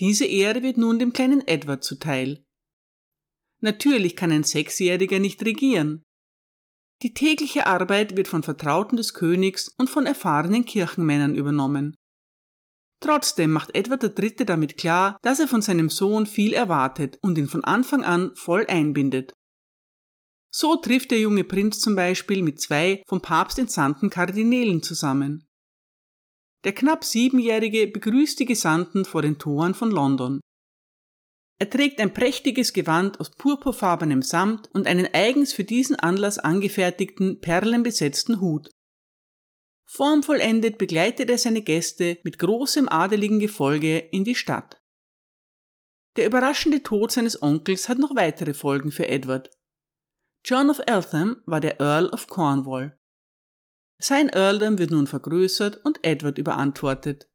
Diese 0.00 0.24
Ehre 0.24 0.64
wird 0.64 0.78
nun 0.78 0.98
dem 0.98 1.12
kleinen 1.12 1.46
Edward 1.46 1.84
zuteil. 1.84 2.42
Natürlich 3.60 4.16
kann 4.16 4.32
ein 4.32 4.42
Sechsjähriger 4.42 5.20
nicht 5.20 5.44
regieren, 5.44 6.02
die 7.02 7.14
tägliche 7.14 7.66
Arbeit 7.66 8.16
wird 8.16 8.28
von 8.28 8.42
Vertrauten 8.42 8.96
des 8.96 9.14
Königs 9.14 9.68
und 9.76 9.90
von 9.90 10.06
erfahrenen 10.06 10.64
Kirchenmännern 10.64 11.34
übernommen. 11.34 11.96
Trotzdem 13.00 13.50
macht 13.50 13.74
Edward 13.74 14.16
III. 14.16 14.46
damit 14.46 14.76
klar, 14.76 15.18
dass 15.22 15.40
er 15.40 15.48
von 15.48 15.60
seinem 15.60 15.90
Sohn 15.90 16.24
viel 16.24 16.52
erwartet 16.52 17.18
und 17.20 17.36
ihn 17.36 17.48
von 17.48 17.64
Anfang 17.64 18.04
an 18.04 18.30
voll 18.36 18.64
einbindet. 18.68 19.32
So 20.54 20.76
trifft 20.76 21.10
der 21.10 21.18
junge 21.18 21.44
Prinz 21.44 21.80
zum 21.80 21.96
Beispiel 21.96 22.42
mit 22.42 22.60
zwei 22.60 23.02
vom 23.08 23.20
Papst 23.20 23.58
entsandten 23.58 24.08
Kardinälen 24.08 24.82
zusammen. 24.82 25.48
Der 26.64 26.72
knapp 26.72 27.04
Siebenjährige 27.04 27.88
begrüßt 27.88 28.38
die 28.38 28.44
Gesandten 28.44 29.04
vor 29.04 29.22
den 29.22 29.38
Toren 29.38 29.74
von 29.74 29.90
London. 29.90 30.40
Er 31.62 31.70
trägt 31.70 32.00
ein 32.00 32.12
prächtiges 32.12 32.72
Gewand 32.72 33.20
aus 33.20 33.30
purpurfarbenem 33.30 34.20
Samt 34.22 34.68
und 34.74 34.88
einen 34.88 35.06
eigens 35.14 35.52
für 35.52 35.62
diesen 35.62 35.94
Anlass 35.94 36.40
angefertigten 36.40 37.40
perlenbesetzten 37.40 38.40
Hut. 38.40 38.68
Formvollendet 39.86 40.76
begleitet 40.76 41.30
er 41.30 41.38
seine 41.38 41.62
Gäste 41.62 42.18
mit 42.24 42.40
großem 42.40 42.88
adeligen 42.88 43.38
Gefolge 43.38 43.96
in 43.96 44.24
die 44.24 44.34
Stadt. 44.34 44.82
Der 46.16 46.26
überraschende 46.26 46.82
Tod 46.82 47.12
seines 47.12 47.40
Onkels 47.40 47.88
hat 47.88 47.98
noch 47.98 48.16
weitere 48.16 48.54
Folgen 48.54 48.90
für 48.90 49.06
Edward. 49.06 49.48
John 50.44 50.68
of 50.68 50.80
Eltham 50.84 51.44
war 51.46 51.60
der 51.60 51.78
Earl 51.78 52.08
of 52.08 52.26
Cornwall. 52.26 52.98
Sein 54.00 54.30
Earldom 54.30 54.78
wird 54.78 54.90
nun 54.90 55.06
vergrößert 55.06 55.84
und 55.84 56.00
Edward 56.02 56.38
überantwortet. 56.38 57.31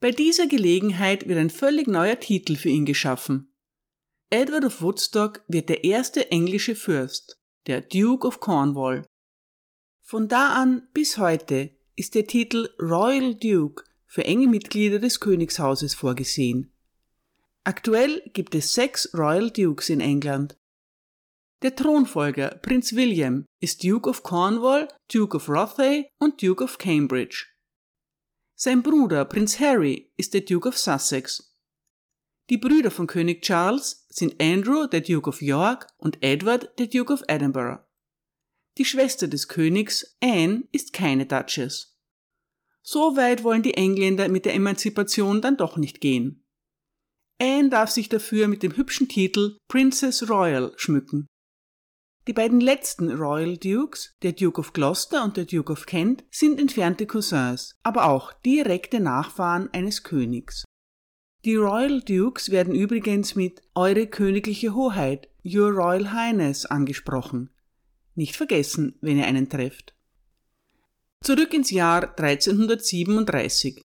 Bei 0.00 0.10
dieser 0.10 0.46
Gelegenheit 0.46 1.28
wird 1.28 1.38
ein 1.38 1.50
völlig 1.50 1.86
neuer 1.86 2.18
Titel 2.20 2.56
für 2.56 2.68
ihn 2.68 2.84
geschaffen. 2.84 3.54
Edward 4.30 4.64
of 4.64 4.82
Woodstock 4.82 5.42
wird 5.48 5.68
der 5.68 5.84
erste 5.84 6.30
englische 6.30 6.74
Fürst, 6.74 7.38
der 7.66 7.80
Duke 7.80 8.26
of 8.26 8.40
Cornwall. 8.40 9.06
Von 10.02 10.28
da 10.28 10.54
an 10.54 10.88
bis 10.92 11.18
heute 11.18 11.70
ist 11.96 12.14
der 12.14 12.26
Titel 12.26 12.68
Royal 12.80 13.34
Duke 13.34 13.84
für 14.06 14.24
enge 14.24 14.48
Mitglieder 14.48 14.98
des 14.98 15.20
Königshauses 15.20 15.94
vorgesehen. 15.94 16.72
Aktuell 17.64 18.22
gibt 18.34 18.54
es 18.54 18.74
sechs 18.74 19.08
Royal 19.14 19.50
Dukes 19.50 19.88
in 19.88 20.00
England. 20.00 20.56
Der 21.62 21.74
Thronfolger, 21.74 22.50
Prinz 22.60 22.94
William, 22.94 23.46
ist 23.60 23.82
Duke 23.82 24.10
of 24.10 24.22
Cornwall, 24.22 24.88
Duke 25.10 25.36
of 25.36 25.48
Rothhay 25.48 26.08
und 26.18 26.42
Duke 26.42 26.62
of 26.62 26.76
Cambridge. 26.76 27.46
Sein 28.64 28.82
Bruder, 28.82 29.26
Prinz 29.26 29.60
Harry, 29.60 30.10
ist 30.16 30.32
der 30.32 30.40
Duke 30.40 30.66
of 30.70 30.78
Sussex. 30.78 31.54
Die 32.48 32.56
Brüder 32.56 32.90
von 32.90 33.06
König 33.06 33.42
Charles 33.42 34.06
sind 34.08 34.40
Andrew, 34.40 34.86
der 34.86 35.02
Duke 35.02 35.28
of 35.28 35.42
York, 35.42 35.86
und 35.98 36.22
Edward, 36.22 36.78
der 36.78 36.86
Duke 36.86 37.12
of 37.12 37.22
Edinburgh. 37.28 37.84
Die 38.78 38.86
Schwester 38.86 39.28
des 39.28 39.48
Königs, 39.48 40.16
Anne, 40.22 40.66
ist 40.72 40.94
keine 40.94 41.26
Duchess. 41.26 41.98
So 42.80 43.18
weit 43.18 43.44
wollen 43.44 43.62
die 43.62 43.74
Engländer 43.74 44.30
mit 44.30 44.46
der 44.46 44.54
Emanzipation 44.54 45.42
dann 45.42 45.58
doch 45.58 45.76
nicht 45.76 46.00
gehen. 46.00 46.42
Anne 47.38 47.68
darf 47.68 47.90
sich 47.90 48.08
dafür 48.08 48.48
mit 48.48 48.62
dem 48.62 48.78
hübschen 48.78 49.10
Titel 49.10 49.58
Princess 49.68 50.30
Royal 50.30 50.72
schmücken. 50.76 51.26
Die 52.26 52.32
beiden 52.32 52.60
letzten 52.60 53.10
Royal 53.10 53.58
Dukes, 53.58 54.14
der 54.22 54.32
Duke 54.32 54.58
of 54.58 54.72
Gloucester 54.72 55.22
und 55.24 55.36
der 55.36 55.44
Duke 55.44 55.70
of 55.70 55.84
Kent, 55.84 56.24
sind 56.30 56.58
entfernte 56.58 57.06
Cousins, 57.06 57.78
aber 57.82 58.06
auch 58.06 58.32
direkte 58.32 58.98
Nachfahren 58.98 59.68
eines 59.74 60.02
Königs. 60.04 60.64
Die 61.44 61.56
Royal 61.56 62.00
Dukes 62.00 62.50
werden 62.50 62.74
übrigens 62.74 63.34
mit 63.34 63.60
Eure 63.74 64.06
königliche 64.06 64.74
Hoheit, 64.74 65.28
Your 65.44 65.70
Royal 65.70 66.12
Highness 66.12 66.64
angesprochen. 66.64 67.50
Nicht 68.14 68.36
vergessen, 68.36 68.96
wenn 69.02 69.18
ihr 69.18 69.26
einen 69.26 69.50
trefft. 69.50 69.94
Zurück 71.22 71.52
ins 71.52 71.70
Jahr 71.70 72.18
1337. 72.18 73.82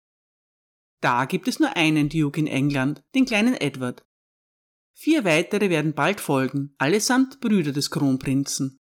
Da 1.02 1.26
gibt 1.26 1.48
es 1.48 1.60
nur 1.60 1.76
einen 1.76 2.10
Duke 2.10 2.40
in 2.40 2.46
England, 2.46 3.02
den 3.16 3.26
kleinen 3.26 3.56
Edward. 3.56 4.04
Vier 5.00 5.26
weitere 5.26 5.70
werden 5.70 5.94
bald 5.94 6.20
folgen, 6.20 6.74
allesamt 6.80 7.40
Brüder 7.40 7.72
des 7.72 7.92
Kronprinzen. 7.92 8.80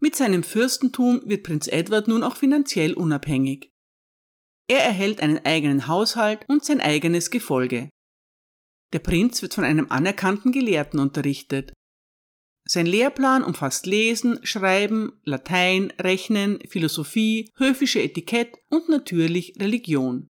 Mit 0.00 0.14
seinem 0.14 0.44
Fürstentum 0.44 1.22
wird 1.24 1.42
Prinz 1.42 1.66
Edward 1.66 2.06
nun 2.06 2.22
auch 2.22 2.36
finanziell 2.36 2.94
unabhängig. 2.94 3.72
Er 4.68 4.84
erhält 4.84 5.20
einen 5.20 5.44
eigenen 5.44 5.88
Haushalt 5.88 6.44
und 6.48 6.64
sein 6.64 6.80
eigenes 6.80 7.30
Gefolge. 7.30 7.90
Der 8.92 9.00
Prinz 9.00 9.42
wird 9.42 9.54
von 9.54 9.64
einem 9.64 9.90
anerkannten 9.90 10.52
Gelehrten 10.52 11.00
unterrichtet. 11.00 11.72
Sein 12.68 12.86
Lehrplan 12.86 13.42
umfasst 13.42 13.86
Lesen, 13.86 14.38
Schreiben, 14.44 15.20
Latein, 15.24 15.92
Rechnen, 16.00 16.60
Philosophie, 16.68 17.50
höfische 17.56 18.00
Etikett 18.00 18.56
und 18.70 18.88
natürlich 18.88 19.54
Religion. 19.58 20.28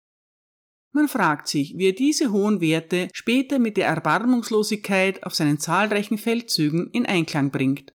Man 0.93 1.09
fragt 1.09 1.47
sich, 1.47 1.75
wie 1.77 1.87
er 1.87 1.93
diese 1.93 2.33
hohen 2.33 2.61
Werte 2.61 3.09
später 3.13 3.59
mit 3.59 3.77
der 3.77 3.87
Erbarmungslosigkeit 3.87 5.23
auf 5.25 5.35
seinen 5.35 5.59
zahlreichen 5.59 6.19
Feldzügen 6.19 6.91
in 6.91 7.07
Einklang 7.07 7.51
bringt. 7.51 7.93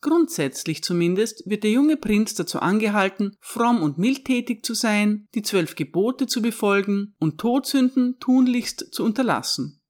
Grundsätzlich 0.00 0.82
zumindest 0.82 1.48
wird 1.48 1.62
der 1.62 1.70
junge 1.70 1.96
Prinz 1.96 2.34
dazu 2.34 2.58
angehalten, 2.58 3.36
fromm 3.40 3.82
und 3.82 3.98
mildtätig 3.98 4.64
zu 4.64 4.74
sein, 4.74 5.28
die 5.34 5.42
zwölf 5.42 5.76
Gebote 5.76 6.26
zu 6.26 6.42
befolgen 6.42 7.14
und 7.20 7.38
Todsünden 7.38 8.18
tunlichst 8.18 8.92
zu 8.92 9.04
unterlassen. 9.04 9.80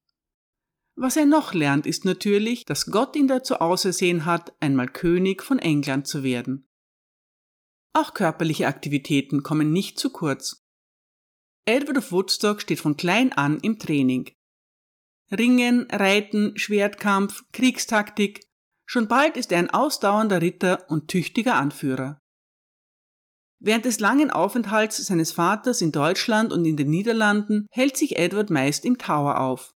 Was 0.97 1.17
er 1.17 1.25
noch 1.25 1.55
lernt, 1.55 1.87
ist 1.87 2.05
natürlich, 2.05 2.67
dass 2.67 2.87
Gott 2.87 3.17
ihn 3.17 3.27
dazu 3.27 3.57
ausersehen 3.57 4.27
hat, 4.27 4.53
einmal 4.61 4.89
König 4.89 5.43
von 5.43 5.59
England 5.59 6.07
zu 6.07 6.23
werden. 6.23 6.69
Auch 7.95 8.13
körperliche 8.13 8.67
Aktivitäten 8.67 9.43
kommen 9.43 9.73
nicht 9.73 9.99
zu 9.99 10.11
kurz. 10.11 10.62
Edward 11.65 11.99
of 11.99 12.11
Woodstock 12.11 12.61
steht 12.61 12.81
von 12.81 12.97
klein 12.97 13.33
an 13.33 13.59
im 13.61 13.79
Training. 13.79 14.31
Ringen, 15.31 15.87
Reiten, 15.91 16.59
Schwertkampf, 16.59 17.45
Kriegstaktik, 17.53 18.45
schon 18.85 19.07
bald 19.07 19.37
ist 19.37 19.53
er 19.53 19.59
ein 19.59 19.71
ausdauernder 19.71 20.43
Ritter 20.43 20.91
und 20.91 21.09
tüchtiger 21.09 21.55
Anführer. 21.55 22.19
Während 23.61 23.85
des 23.85 24.01
langen 24.01 24.33
Aufenthalts 24.33 24.97
seines 25.07 25.31
Vaters 25.31 25.81
in 25.83 25.93
Deutschland 25.93 26.53
und 26.53 26.65
in 26.65 26.77
den 26.77 26.91
Niederlanden 26.91 27.69
hält 27.71 27.97
sich 27.97 28.17
Edward 28.17 28.51
meist 28.51 28.85
im 28.85 28.99
Tower 28.99 29.41
auf. 29.41 29.73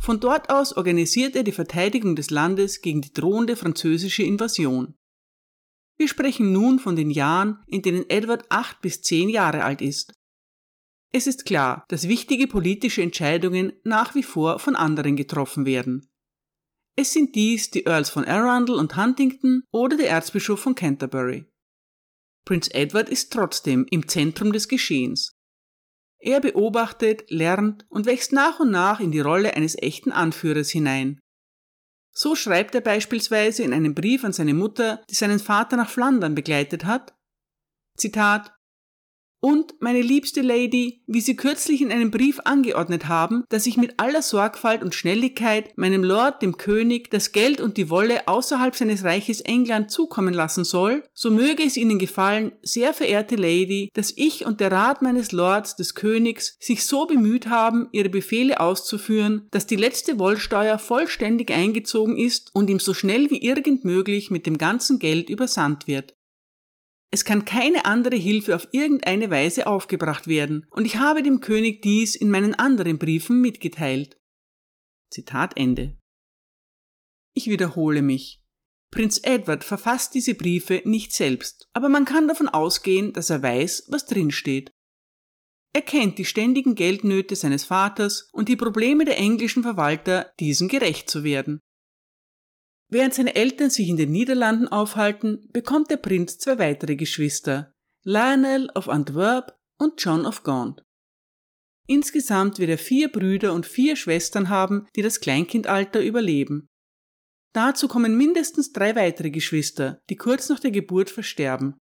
Von 0.00 0.20
dort 0.20 0.48
aus 0.48 0.74
organisiert 0.74 1.36
er 1.36 1.42
die 1.42 1.52
Verteidigung 1.52 2.16
des 2.16 2.30
Landes 2.30 2.80
gegen 2.80 3.02
die 3.02 3.12
drohende 3.12 3.56
französische 3.56 4.22
Invasion. 4.22 4.94
Wir 5.98 6.08
sprechen 6.08 6.52
nun 6.52 6.78
von 6.78 6.96
den 6.96 7.10
Jahren, 7.10 7.62
in 7.66 7.82
denen 7.82 8.08
Edward 8.08 8.46
acht 8.48 8.80
bis 8.80 9.02
zehn 9.02 9.28
Jahre 9.28 9.64
alt 9.64 9.82
ist. 9.82 10.14
Es 11.16 11.28
ist 11.28 11.44
klar, 11.44 11.84
dass 11.90 12.08
wichtige 12.08 12.48
politische 12.48 13.00
Entscheidungen 13.00 13.72
nach 13.84 14.16
wie 14.16 14.24
vor 14.24 14.58
von 14.58 14.74
anderen 14.74 15.14
getroffen 15.14 15.64
werden. 15.64 16.10
Es 16.96 17.12
sind 17.12 17.36
dies 17.36 17.70
die 17.70 17.86
Earls 17.86 18.10
von 18.10 18.24
Arundel 18.24 18.74
und 18.74 18.96
Huntington 18.96 19.62
oder 19.70 19.96
der 19.96 20.08
Erzbischof 20.10 20.58
von 20.58 20.74
Canterbury. 20.74 21.46
Prinz 22.44 22.68
Edward 22.72 23.08
ist 23.08 23.32
trotzdem 23.32 23.86
im 23.92 24.08
Zentrum 24.08 24.52
des 24.52 24.66
Geschehens. 24.66 25.36
Er 26.18 26.40
beobachtet, 26.40 27.30
lernt 27.30 27.86
und 27.90 28.06
wächst 28.06 28.32
nach 28.32 28.58
und 28.58 28.72
nach 28.72 28.98
in 28.98 29.12
die 29.12 29.20
Rolle 29.20 29.54
eines 29.54 29.80
echten 29.80 30.10
Anführers 30.10 30.70
hinein. 30.70 31.20
So 32.10 32.34
schreibt 32.34 32.74
er 32.74 32.80
beispielsweise 32.80 33.62
in 33.62 33.72
einem 33.72 33.94
Brief 33.94 34.24
an 34.24 34.32
seine 34.32 34.54
Mutter, 34.54 35.04
die 35.08 35.14
seinen 35.14 35.38
Vater 35.38 35.76
nach 35.76 35.90
Flandern 35.90 36.34
begleitet 36.34 36.84
hat, 36.84 37.14
Zitat 37.96 38.53
und, 39.44 39.74
meine 39.78 40.00
liebste 40.00 40.40
Lady, 40.40 41.02
wie 41.06 41.20
Sie 41.20 41.36
kürzlich 41.36 41.82
in 41.82 41.92
einem 41.92 42.10
Brief 42.10 42.40
angeordnet 42.46 43.08
haben, 43.08 43.44
dass 43.50 43.66
ich 43.66 43.76
mit 43.76 43.92
aller 43.98 44.22
Sorgfalt 44.22 44.82
und 44.82 44.94
Schnelligkeit 44.94 45.76
meinem 45.76 46.02
Lord, 46.02 46.40
dem 46.40 46.56
König, 46.56 47.10
das 47.10 47.30
Geld 47.32 47.60
und 47.60 47.76
die 47.76 47.90
Wolle 47.90 48.26
außerhalb 48.26 48.74
seines 48.74 49.04
Reiches 49.04 49.42
England 49.42 49.90
zukommen 49.90 50.32
lassen 50.32 50.64
soll, 50.64 51.04
so 51.12 51.30
möge 51.30 51.62
es 51.62 51.76
Ihnen 51.76 51.98
gefallen, 51.98 52.52
sehr 52.62 52.94
verehrte 52.94 53.36
Lady, 53.36 53.90
dass 53.92 54.14
ich 54.16 54.46
und 54.46 54.60
der 54.60 54.72
Rat 54.72 55.02
meines 55.02 55.30
Lords, 55.30 55.76
des 55.76 55.94
Königs, 55.94 56.56
sich 56.58 56.86
so 56.86 57.04
bemüht 57.04 57.46
haben, 57.46 57.88
Ihre 57.92 58.08
Befehle 58.08 58.60
auszuführen, 58.60 59.46
dass 59.50 59.66
die 59.66 59.76
letzte 59.76 60.18
Wollsteuer 60.18 60.78
vollständig 60.78 61.50
eingezogen 61.50 62.16
ist 62.16 62.48
und 62.54 62.70
ihm 62.70 62.78
so 62.78 62.94
schnell 62.94 63.30
wie 63.30 63.42
irgend 63.42 63.84
möglich 63.84 64.30
mit 64.30 64.46
dem 64.46 64.56
ganzen 64.56 64.98
Geld 64.98 65.28
übersandt 65.28 65.86
wird. 65.86 66.14
Es 67.10 67.24
kann 67.24 67.44
keine 67.44 67.84
andere 67.84 68.16
Hilfe 68.16 68.56
auf 68.56 68.68
irgendeine 68.72 69.30
Weise 69.30 69.66
aufgebracht 69.66 70.26
werden, 70.26 70.66
und 70.70 70.84
ich 70.84 70.96
habe 70.96 71.22
dem 71.22 71.40
König 71.40 71.82
dies 71.82 72.16
in 72.16 72.30
meinen 72.30 72.54
anderen 72.54 72.98
Briefen 72.98 73.40
mitgeteilt. 73.40 74.18
Zitat 75.10 75.56
Ende. 75.56 75.96
Ich 77.34 77.46
wiederhole 77.46 78.02
mich. 78.02 78.40
Prinz 78.90 79.20
Edward 79.24 79.64
verfasst 79.64 80.14
diese 80.14 80.34
Briefe 80.34 80.80
nicht 80.84 81.12
selbst, 81.12 81.68
aber 81.72 81.88
man 81.88 82.04
kann 82.04 82.28
davon 82.28 82.48
ausgehen, 82.48 83.12
dass 83.12 83.30
er 83.30 83.42
weiß, 83.42 83.86
was 83.88 84.06
drinsteht. 84.06 84.70
Er 85.72 85.82
kennt 85.82 86.18
die 86.18 86.24
ständigen 86.24 86.76
Geldnöte 86.76 87.34
seines 87.34 87.64
Vaters 87.64 88.28
und 88.32 88.48
die 88.48 88.54
Probleme 88.54 89.04
der 89.04 89.18
englischen 89.18 89.64
Verwalter, 89.64 90.32
diesen 90.38 90.68
gerecht 90.68 91.10
zu 91.10 91.24
werden. 91.24 91.60
Während 92.94 93.12
seine 93.12 93.34
Eltern 93.34 93.70
sich 93.70 93.88
in 93.88 93.96
den 93.96 94.12
Niederlanden 94.12 94.68
aufhalten, 94.68 95.48
bekommt 95.52 95.90
der 95.90 95.96
Prinz 95.96 96.38
zwei 96.38 96.60
weitere 96.60 96.94
Geschwister, 96.94 97.74
Lionel 98.04 98.70
of 98.76 98.88
Antwerp 98.88 99.58
und 99.80 99.94
John 100.00 100.24
of 100.24 100.44
Gaunt. 100.44 100.84
Insgesamt 101.88 102.60
wird 102.60 102.70
er 102.70 102.78
vier 102.78 103.10
Brüder 103.10 103.52
und 103.52 103.66
vier 103.66 103.96
Schwestern 103.96 104.48
haben, 104.48 104.86
die 104.94 105.02
das 105.02 105.18
Kleinkindalter 105.18 106.04
überleben. 106.04 106.68
Dazu 107.52 107.88
kommen 107.88 108.16
mindestens 108.16 108.70
drei 108.70 108.94
weitere 108.94 109.30
Geschwister, 109.30 110.00
die 110.08 110.14
kurz 110.14 110.48
nach 110.48 110.60
der 110.60 110.70
Geburt 110.70 111.10
versterben. 111.10 111.76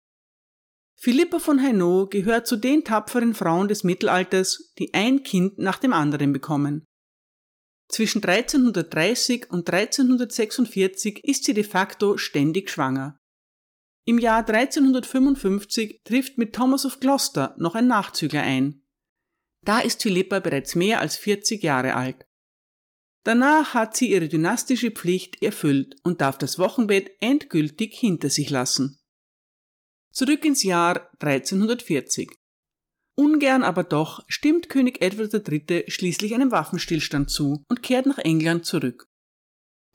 Philippa 1.00 1.38
von 1.38 1.62
Hainaut 1.62 2.10
gehört 2.10 2.48
zu 2.48 2.56
den 2.56 2.84
tapferen 2.84 3.36
Frauen 3.36 3.68
des 3.68 3.84
Mittelalters, 3.84 4.74
die 4.80 4.96
ein 4.96 5.22
Kind 5.22 5.60
nach 5.60 5.78
dem 5.78 5.94
anderen 5.94 6.34
bekommen. 6.34 6.88
Zwischen 7.94 8.24
1330 8.24 9.52
und 9.52 9.70
1346 9.70 11.24
ist 11.26 11.44
sie 11.44 11.54
de 11.54 11.64
facto 11.64 12.18
ständig 12.18 12.72
schwanger. 12.72 13.20
Im 14.06 14.18
Jahr 14.18 14.40
1355 14.40 16.02
trifft 16.04 16.40
mit 16.40 16.56
Thomas 16.56 16.88
of 16.88 17.00
Gloucester 17.00 17.54
noch 17.60 17.76
ein 17.76 17.86
Nachzügler 17.86 18.42
ein. 18.42 18.84
Da 19.64 19.80
ist 19.80 20.02
Philippa 20.02 20.40
bereits 20.40 20.74
mehr 20.74 21.02
als 21.02 21.18
40 21.18 21.62
Jahre 21.62 21.94
alt. 21.94 22.26
Danach 23.26 23.76
hat 23.76 23.96
sie 23.96 24.10
ihre 24.10 24.28
dynastische 24.28 24.90
Pflicht 24.90 25.44
erfüllt 25.44 25.96
und 26.02 26.20
darf 26.20 26.40
das 26.40 26.58
Wochenbett 26.58 27.12
endgültig 27.20 27.94
hinter 27.94 28.32
sich 28.32 28.50
lassen. 28.50 29.00
Zurück 30.12 30.44
ins 30.46 30.64
Jahr 30.64 31.12
1340. 31.20 32.32
Ungern 33.16 33.64
aber 33.64 33.84
doch 33.84 34.24
stimmt 34.28 34.70
König 34.70 35.02
Edward 35.02 35.34
III. 35.34 35.86
schließlich 35.88 36.34
einem 36.34 36.52
Waffenstillstand 36.52 37.30
zu 37.30 37.64
und 37.70 37.84
kehrt 37.84 38.06
nach 38.06 38.18
England 38.18 38.66
zurück. 38.66 39.08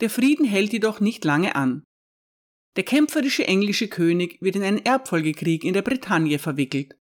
Der 0.01 0.11
Frieden 0.11 0.45
hält 0.45 0.73
jedoch 0.73 1.01
nicht 1.01 1.25
lange 1.25 1.57
an. 1.57 1.83
Der 2.77 2.85
kämpferische 2.85 3.47
englische 3.47 3.89
König 3.89 4.41
wird 4.41 4.55
in 4.55 4.63
einen 4.63 4.85
Erbfolgekrieg 4.85 5.65
in 5.65 5.75
der 5.75 5.83
Bretagne 5.83 6.39
verwickelt. 6.39 6.97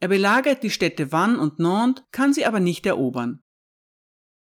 Er 0.00 0.08
belagert 0.08 0.62
die 0.64 0.70
Städte 0.70 1.12
Vannes 1.12 1.38
und 1.38 1.60
Nantes, 1.60 2.04
kann 2.10 2.32
sie 2.32 2.44
aber 2.44 2.58
nicht 2.58 2.84
erobern. 2.86 3.40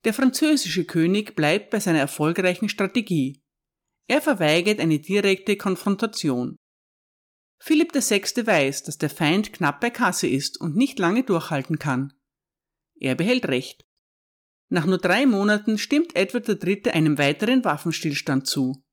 Der 0.05 0.15
französische 0.15 0.85
König 0.85 1.35
bleibt 1.35 1.71
bei 1.71 1.81
seiner 1.81 1.99
erfolgreichen 1.99 2.69
Strategie. 2.69 3.43
Er 4.09 4.23
verweigert 4.23 4.81
eine 4.81 4.99
direkte 4.99 5.57
Konfrontation. 5.57 6.57
Philipp 7.59 7.95
VI. 7.95 8.47
weiß, 8.47 8.85
dass 8.85 8.99
der 8.99 9.11
Feind 9.11 9.53
knapp 9.53 9.81
bei 9.81 9.91
Kasse 9.91 10.27
ist 10.27 10.61
und 10.61 10.77
nicht 10.77 10.99
lange 10.99 11.25
durchhalten 11.25 11.79
kann. 11.79 12.13
Er 12.95 13.15
behält 13.15 13.49
Recht. 13.49 13.85
Nach 14.69 14.87
nur 14.87 14.99
drei 14.99 15.27
Monaten 15.27 15.79
stimmt 15.79 16.17
Edward 16.17 16.49
III. 16.49 16.91
einem 16.91 17.19
weiteren 17.19 17.65
Waffenstillstand 17.65 18.47
zu. 18.47 18.85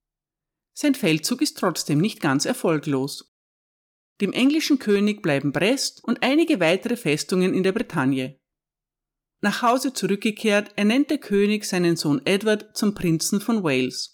Sein 0.74 0.96
Feldzug 0.96 1.42
ist 1.42 1.58
trotzdem 1.58 2.00
nicht 2.00 2.20
ganz 2.20 2.46
erfolglos. 2.46 3.34
Dem 4.22 4.34
englischen 4.34 4.80
König 4.80 5.22
bleiben 5.22 5.52
Brest 5.52 6.04
und 6.04 6.24
einige 6.24 6.60
weitere 6.60 6.96
Festungen 6.96 7.54
in 7.54 7.64
der 7.64 7.72
Bretagne. 7.72 8.40
Nach 9.42 9.62
Hause 9.62 9.94
zurückgekehrt 9.94 10.72
ernennt 10.78 11.10
der 11.10 11.18
König 11.18 11.66
seinen 11.66 11.98
Sohn 11.98 12.22
Edward 12.26 12.78
zum 12.78 12.94
Prinzen 12.96 13.42
von 13.42 13.64
Wales. 13.64 14.13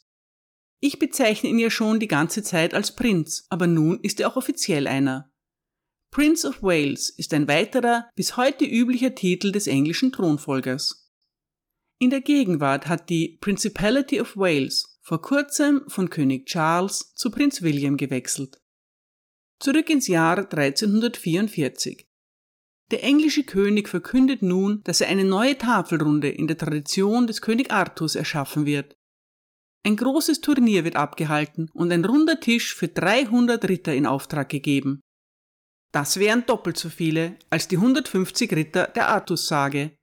Ich 0.82 1.00
bezeichne 1.00 1.50
ihn 1.50 1.60
ja 1.60 1.70
schon 1.70 2.00
die 2.00 2.08
ganze 2.08 2.42
Zeit 2.42 2.74
als 2.74 2.96
Prinz, 2.96 3.46
aber 3.50 3.68
nun 3.68 4.00
ist 4.02 4.20
er 4.20 4.30
auch 4.30 4.38
offiziell 4.38 4.88
einer. 4.88 5.32
Prince 6.12 6.48
of 6.48 6.64
Wales 6.64 7.10
ist 7.10 7.34
ein 7.34 7.48
weiterer, 7.48 8.10
bis 8.16 8.38
heute 8.38 8.66
üblicher 8.66 9.14
Titel 9.14 9.52
des 9.52 9.68
englischen 9.68 10.12
Thronfolgers. 10.12 11.12
In 12.00 12.10
der 12.10 12.22
Gegenwart 12.22 12.88
hat 12.88 13.10
die 13.10 13.38
Principality 13.42 14.22
of 14.22 14.38
Wales 14.38 15.00
vor 15.02 15.22
kurzem 15.22 15.84
von 15.88 16.10
König 16.10 16.46
Charles 16.46 17.14
zu 17.14 17.30
Prinz 17.30 17.62
William 17.62 17.98
gewechselt. 17.98 18.62
Zurück 19.60 19.90
ins 19.90 20.08
Jahr 20.08 20.38
1344. 20.38 22.08
Der 22.92 23.04
englische 23.04 23.44
König 23.44 23.90
verkündet 23.90 24.42
nun, 24.42 24.82
dass 24.84 25.02
er 25.02 25.10
eine 25.10 25.26
neue 25.26 25.58
Tafelrunde 25.58 26.30
in 26.30 26.48
der 26.48 26.58
Tradition 26.58 27.28
des 27.28 27.42
König 27.42 27.72
Arthurs 27.72 28.16
erschaffen 28.16 28.66
wird. 28.66 28.96
Ein 29.86 29.96
großes 29.96 30.42
Turnier 30.42 30.84
wird 30.84 30.96
abgehalten 30.96 31.70
und 31.74 31.92
ein 31.92 32.04
runder 32.04 32.40
Tisch 32.40 32.76
für 32.76 32.90
300 32.90 33.68
Ritter 33.68 33.94
in 33.94 34.06
Auftrag 34.06 34.50
gegeben. 34.50 35.02
Das 35.92 36.20
wären 36.20 36.46
doppelt 36.46 36.78
so 36.78 36.90
viele 36.90 37.38
als 37.50 37.68
die 37.68 37.78
150 37.78 38.52
Ritter 38.54 38.88
der 38.88 39.10
Artus-Sage. 39.10 39.96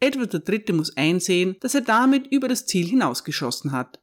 Edward 0.00 0.48
III. 0.48 0.72
muss 0.72 0.96
einsehen, 0.96 1.56
dass 1.60 1.74
er 1.74 1.80
damit 1.80 2.26
über 2.28 2.48
das 2.48 2.66
Ziel 2.66 2.86
hinausgeschossen 2.86 3.72
hat. 3.72 3.98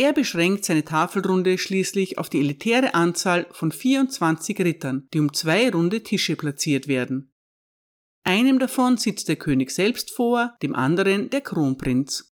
Er 0.00 0.12
beschränkt 0.12 0.64
seine 0.64 0.84
Tafelrunde 0.84 1.56
schließlich 1.56 2.18
auf 2.18 2.28
die 2.28 2.40
elitäre 2.40 2.94
Anzahl 2.94 3.46
von 3.52 3.70
24 3.70 4.58
Rittern, 4.60 5.08
die 5.12 5.20
um 5.20 5.32
zwei 5.32 5.70
runde 5.70 6.02
Tische 6.02 6.34
platziert 6.34 6.88
werden. 6.88 7.32
Einem 8.24 8.58
davon 8.58 8.96
sitzt 8.96 9.28
der 9.28 9.36
König 9.36 9.70
selbst 9.70 10.10
vor, 10.10 10.56
dem 10.62 10.74
anderen 10.74 11.30
der 11.30 11.42
Kronprinz. 11.42 12.33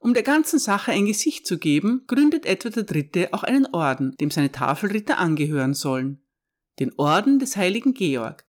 Um 0.00 0.14
der 0.14 0.22
ganzen 0.22 0.58
Sache 0.58 0.92
ein 0.92 1.06
Gesicht 1.06 1.46
zu 1.46 1.58
geben, 1.58 2.04
gründet 2.06 2.46
Edward 2.46 2.90
III. 2.90 3.32
auch 3.32 3.42
einen 3.42 3.66
Orden, 3.66 4.16
dem 4.20 4.30
seine 4.30 4.52
Tafelritter 4.52 5.18
angehören 5.18 5.74
sollen. 5.74 6.24
Den 6.78 6.92
Orden 6.96 7.38
des 7.38 7.56
heiligen 7.56 7.94
Georg. 7.94 8.44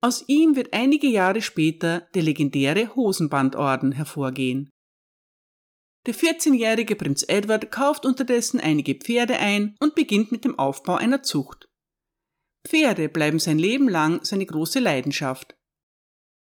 Aus 0.00 0.24
ihm 0.28 0.54
wird 0.54 0.72
einige 0.72 1.08
Jahre 1.08 1.42
später 1.42 2.00
der 2.14 2.22
legendäre 2.22 2.94
Hosenbandorden 2.94 3.92
hervorgehen. 3.92 4.70
Der 6.06 6.14
14-jährige 6.14 6.96
Prinz 6.96 7.24
Edward 7.26 7.70
kauft 7.70 8.04
unterdessen 8.04 8.60
einige 8.60 8.94
Pferde 8.94 9.38
ein 9.38 9.74
und 9.80 9.94
beginnt 9.94 10.30
mit 10.30 10.44
dem 10.44 10.58
Aufbau 10.58 10.96
einer 10.96 11.22
Zucht. 11.22 11.66
Pferde 12.68 13.08
bleiben 13.08 13.38
sein 13.38 13.58
Leben 13.58 13.88
lang 13.88 14.22
seine 14.22 14.44
große 14.44 14.78
Leidenschaft. 14.78 15.56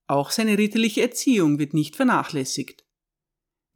Auch 0.09 0.31
seine 0.31 0.59
ritterliche 0.59 1.03
Erziehung 1.03 1.59
wird 1.59 1.75
nicht 1.75 1.97
vernachlässigt. 1.97 2.85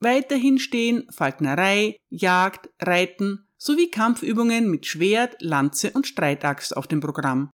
Weiterhin 0.00 0.59
stehen 0.59 1.11
Falknerei, 1.11 1.96
Jagd, 2.11 2.68
Reiten 2.80 3.48
sowie 3.56 3.90
Kampfübungen 3.90 4.70
mit 4.70 4.87
Schwert, 4.87 5.37
Lanze 5.40 5.90
und 5.92 6.06
Streitaxt 6.06 6.76
auf 6.76 6.87
dem 6.87 7.00
Programm. 7.00 7.50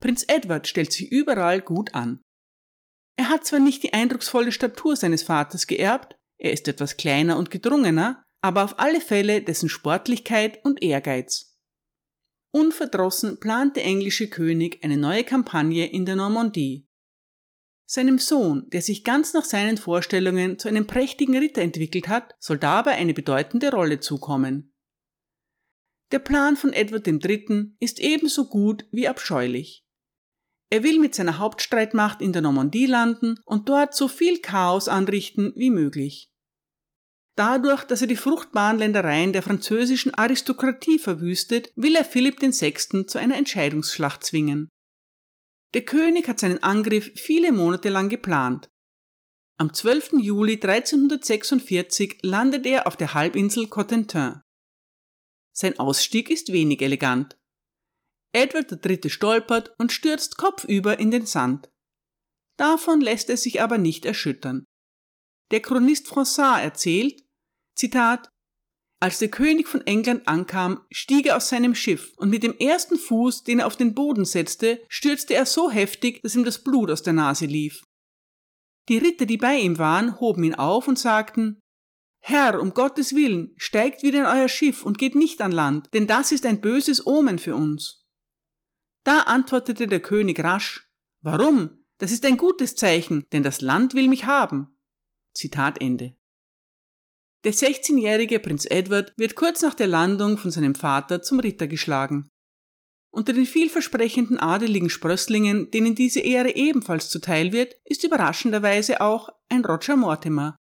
Prinz 0.00 0.24
Edward 0.28 0.68
stellt 0.68 0.92
sich 0.92 1.10
überall 1.10 1.60
gut 1.60 1.94
an. 1.94 2.22
Er 3.16 3.30
hat 3.30 3.44
zwar 3.44 3.58
nicht 3.58 3.82
die 3.82 3.92
eindrucksvolle 3.92 4.52
Statur 4.52 4.94
seines 4.94 5.24
Vaters 5.24 5.66
geerbt, 5.66 6.14
er 6.40 6.52
ist 6.52 6.68
etwas 6.68 6.96
kleiner 6.96 7.36
und 7.36 7.50
gedrungener, 7.50 8.22
aber 8.40 8.62
auf 8.62 8.78
alle 8.78 9.00
Fälle 9.00 9.42
dessen 9.42 9.68
Sportlichkeit 9.68 10.64
und 10.64 10.82
Ehrgeiz. 10.82 11.56
Unverdrossen 12.54 13.40
plant 13.40 13.76
der 13.76 13.84
englische 13.84 14.30
König 14.30 14.82
eine 14.84 14.96
neue 14.96 15.24
Kampagne 15.24 15.86
in 15.86 16.06
der 16.06 16.16
Normandie. 16.16 16.87
Seinem 17.90 18.18
Sohn, 18.18 18.68
der 18.68 18.82
sich 18.82 19.02
ganz 19.02 19.32
nach 19.32 19.46
seinen 19.46 19.78
Vorstellungen 19.78 20.58
zu 20.58 20.68
einem 20.68 20.86
prächtigen 20.86 21.38
Ritter 21.38 21.62
entwickelt 21.62 22.06
hat, 22.08 22.34
soll 22.38 22.58
dabei 22.58 22.90
eine 22.92 23.14
bedeutende 23.14 23.70
Rolle 23.70 23.98
zukommen. 23.98 24.74
Der 26.12 26.18
Plan 26.18 26.56
von 26.56 26.74
Edward 26.74 27.08
III. 27.08 27.72
ist 27.80 27.98
ebenso 27.98 28.46
gut 28.46 28.86
wie 28.92 29.08
abscheulich. 29.08 29.86
Er 30.68 30.82
will 30.82 30.98
mit 30.98 31.14
seiner 31.14 31.38
Hauptstreitmacht 31.38 32.20
in 32.20 32.34
der 32.34 32.42
Normandie 32.42 32.84
landen 32.84 33.36
und 33.46 33.70
dort 33.70 33.94
so 33.94 34.06
viel 34.06 34.40
Chaos 34.40 34.88
anrichten 34.88 35.54
wie 35.56 35.70
möglich. 35.70 36.30
Dadurch, 37.36 37.84
dass 37.84 38.02
er 38.02 38.06
die 38.06 38.16
fruchtbaren 38.16 38.76
Ländereien 38.76 39.32
der 39.32 39.42
französischen 39.42 40.12
Aristokratie 40.12 40.98
verwüstet, 40.98 41.72
will 41.74 41.96
er 41.96 42.04
Philipp 42.04 42.42
VI. 42.42 43.06
zu 43.06 43.16
einer 43.18 43.36
Entscheidungsschlacht 43.36 44.24
zwingen. 44.24 44.68
Der 45.74 45.84
König 45.84 46.28
hat 46.28 46.40
seinen 46.40 46.62
Angriff 46.62 47.10
viele 47.14 47.52
Monate 47.52 47.90
lang 47.90 48.08
geplant. 48.08 48.70
Am 49.58 49.74
12. 49.74 50.14
Juli 50.20 50.54
1346 50.54 52.20
landet 52.22 52.64
er 52.64 52.86
auf 52.86 52.96
der 52.96 53.14
Halbinsel 53.14 53.68
Cotentin. 53.68 54.40
Sein 55.52 55.78
Ausstieg 55.78 56.30
ist 56.30 56.52
wenig 56.52 56.80
elegant. 56.80 57.36
Edward 58.32 58.84
III. 58.84 59.10
stolpert 59.10 59.74
und 59.78 59.90
stürzt 59.90 60.36
kopfüber 60.36 60.98
in 60.98 61.10
den 61.10 61.26
Sand. 61.26 61.70
Davon 62.56 63.00
lässt 63.00 63.30
er 63.30 63.36
sich 63.36 63.60
aber 63.60 63.78
nicht 63.78 64.04
erschüttern. 64.04 64.64
Der 65.50 65.60
Chronist 65.60 66.08
Froissart 66.08 66.62
erzählt, 66.62 67.24
Zitat, 67.74 68.30
als 69.00 69.18
der 69.18 69.28
König 69.28 69.68
von 69.68 69.86
England 69.86 70.26
ankam, 70.26 70.80
stieg 70.90 71.26
er 71.26 71.36
aus 71.36 71.48
seinem 71.48 71.74
Schiff, 71.74 72.12
und 72.16 72.30
mit 72.30 72.42
dem 72.42 72.56
ersten 72.58 72.98
Fuß, 72.98 73.44
den 73.44 73.60
er 73.60 73.66
auf 73.66 73.76
den 73.76 73.94
Boden 73.94 74.24
setzte, 74.24 74.80
stürzte 74.88 75.34
er 75.34 75.46
so 75.46 75.70
heftig, 75.70 76.22
dass 76.22 76.34
ihm 76.34 76.44
das 76.44 76.62
Blut 76.62 76.90
aus 76.90 77.02
der 77.02 77.12
Nase 77.12 77.46
lief. 77.46 77.84
Die 78.88 78.98
Ritter, 78.98 79.26
die 79.26 79.36
bei 79.36 79.56
ihm 79.56 79.78
waren, 79.78 80.18
hoben 80.18 80.44
ihn 80.44 80.54
auf 80.54 80.88
und 80.88 80.98
sagten 80.98 81.60
Herr, 82.20 82.60
um 82.60 82.74
Gottes 82.74 83.14
willen, 83.14 83.54
steigt 83.56 84.02
wieder 84.02 84.20
in 84.20 84.26
euer 84.26 84.48
Schiff 84.48 84.84
und 84.84 84.98
geht 84.98 85.14
nicht 85.14 85.40
an 85.40 85.52
Land, 85.52 85.88
denn 85.94 86.06
das 86.06 86.32
ist 86.32 86.44
ein 86.44 86.60
böses 86.60 87.06
Omen 87.06 87.38
für 87.38 87.54
uns. 87.54 88.04
Da 89.04 89.20
antwortete 89.20 89.86
der 89.86 90.00
König 90.00 90.42
rasch 90.42 90.90
Warum? 91.20 91.84
Das 91.98 92.12
ist 92.12 92.24
ein 92.24 92.36
gutes 92.36 92.76
Zeichen, 92.76 93.24
denn 93.32 93.42
das 93.42 93.60
Land 93.60 93.94
will 93.94 94.08
mich 94.08 94.24
haben. 94.24 94.78
Zitat 95.32 95.80
Ende. 95.80 96.17
Der 97.44 97.54
16-jährige 97.54 98.40
Prinz 98.40 98.66
Edward 98.68 99.12
wird 99.16 99.36
kurz 99.36 99.62
nach 99.62 99.74
der 99.74 99.86
Landung 99.86 100.38
von 100.38 100.50
seinem 100.50 100.74
Vater 100.74 101.22
zum 101.22 101.38
Ritter 101.38 101.68
geschlagen. 101.68 102.28
Unter 103.10 103.32
den 103.32 103.46
vielversprechenden 103.46 104.38
adeligen 104.38 104.90
Sprösslingen, 104.90 105.70
denen 105.70 105.94
diese 105.94 106.20
Ehre 106.20 106.54
ebenfalls 106.54 107.08
zuteil 107.08 107.52
wird, 107.52 107.74
ist 107.84 108.04
überraschenderweise 108.04 109.00
auch 109.00 109.28
ein 109.48 109.64
Roger 109.64 109.96
Mortimer. 109.96 110.56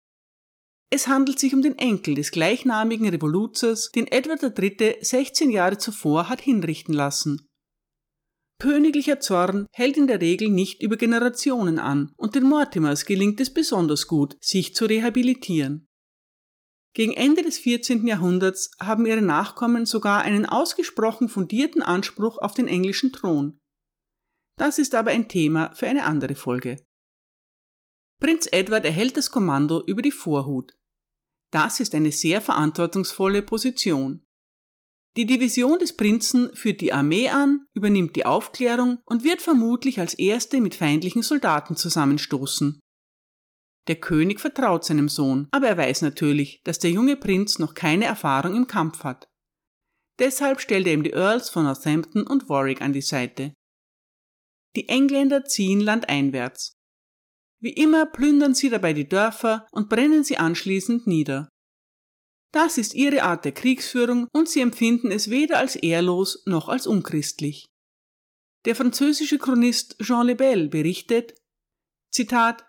Es 0.92 1.08
handelt 1.08 1.40
sich 1.40 1.54
um 1.54 1.62
den 1.62 1.78
Enkel 1.78 2.16
des 2.16 2.32
gleichnamigen 2.32 3.10
Revoluzers, 3.10 3.90
den 3.92 4.08
Edward 4.08 4.44
III. 4.44 4.98
16 5.02 5.50
Jahre 5.50 5.78
zuvor 5.78 6.30
hat 6.30 6.42
hinrichten 6.42 6.94
lassen. 6.94 7.48
Königlicher 8.62 9.20
Zorn 9.20 9.68
hält 9.74 9.98
in 9.98 10.08
der 10.08 10.22
Regel 10.22 10.50
nicht 10.50 10.82
über 10.82 10.98
Generationen 10.98 11.80
an, 11.80 12.14
und 12.16 12.36
den 12.36 12.44
Mortimers 12.44 13.06
gelingt 13.06 13.42
es 13.42 13.54
besonders 13.54 14.08
gut, 14.08 14.38
sich 14.40 14.76
zu 14.76 14.86
rehabilitieren. 14.86 15.88
Gegen 16.96 17.12
Ende 17.12 17.44
des 17.44 17.58
14. 17.58 18.08
Jahrhunderts 18.08 18.72
haben 18.80 19.06
ihre 19.06 19.22
Nachkommen 19.22 19.86
sogar 19.86 20.22
einen 20.22 20.46
ausgesprochen 20.46 21.28
fundierten 21.28 21.82
Anspruch 21.82 22.38
auf 22.38 22.54
den 22.54 22.70
englischen 22.70 23.12
Thron. 23.12 23.60
Das 24.58 24.80
ist 24.80 24.96
aber 24.96 25.12
ein 25.12 25.28
Thema 25.28 25.74
für 25.76 25.88
eine 25.88 26.06
andere 26.06 26.36
Folge. 26.36 26.82
Prinz 28.22 28.48
Edward 28.50 28.86
erhält 28.86 29.18
das 29.18 29.30
Kommando 29.30 29.84
über 29.86 30.02
die 30.02 30.12
Vorhut. 30.12 30.74
Das 31.52 31.82
ist 31.82 31.94
eine 31.96 32.14
sehr 32.14 32.40
verantwortungsvolle 32.40 33.42
Position. 33.42 34.24
Die 35.18 35.26
Division 35.26 35.80
des 35.80 35.98
Prinzen 35.98 36.56
führt 36.56 36.80
die 36.80 36.94
Armee 36.94 37.28
an, 37.28 37.66
übernimmt 37.74 38.16
die 38.16 38.26
Aufklärung 38.26 39.00
und 39.06 39.26
wird 39.26 39.42
vermutlich 39.42 40.00
als 40.00 40.14
erste 40.14 40.62
mit 40.62 40.76
feindlichen 40.76 41.24
Soldaten 41.24 41.76
zusammenstoßen. 41.76 42.80
Der 43.88 43.98
König 43.98 44.40
vertraut 44.40 44.84
seinem 44.84 45.10
Sohn, 45.10 45.48
aber 45.52 45.68
er 45.68 45.78
weiß 45.78 46.02
natürlich, 46.02 46.62
dass 46.64 46.80
der 46.80 46.92
junge 46.92 47.18
Prinz 47.18 47.60
noch 47.60 47.74
keine 47.74 48.06
Erfahrung 48.06 48.56
im 48.56 48.68
Kampf 48.68 49.04
hat. 49.04 49.28
Deshalb 50.18 50.62
stellt 50.62 50.88
er 50.88 50.94
ihm 50.94 51.04
die 51.04 51.12
Earls 51.12 51.50
von 51.50 51.66
Northampton 51.66 52.26
und 52.26 52.50
Warwick 52.50 52.82
an 52.82 52.94
die 52.94 53.02
Seite. 53.02 53.54
Die 54.76 54.90
Engländer 54.90 55.46
ziehen 55.46 55.82
landeinwärts. 55.82 56.74
Wie 57.62 57.74
immer 57.74 58.06
plündern 58.06 58.54
sie 58.54 58.70
dabei 58.70 58.94
die 58.94 59.08
Dörfer 59.08 59.68
und 59.72 59.90
brennen 59.90 60.24
sie 60.24 60.38
anschließend 60.38 61.08
nieder. 61.08 61.50
Das 62.52 62.78
ist 62.78 62.94
ihre 62.94 63.24
Art 63.24 63.44
der 63.44 63.52
Kriegsführung 63.52 64.28
und 64.34 64.48
sie 64.48 64.62
empfinden 64.62 65.12
es 65.12 65.30
weder 65.30 65.58
als 65.58 65.76
ehrlos 65.76 66.44
noch 66.46 66.70
als 66.70 66.88
unchristlich. 66.88 67.66
Der 68.66 68.76
französische 68.76 69.38
Chronist 69.38 69.98
Jean 70.00 70.28
Lebel 70.28 70.70
berichtet, 70.70 71.36
Zitat, 72.12 72.66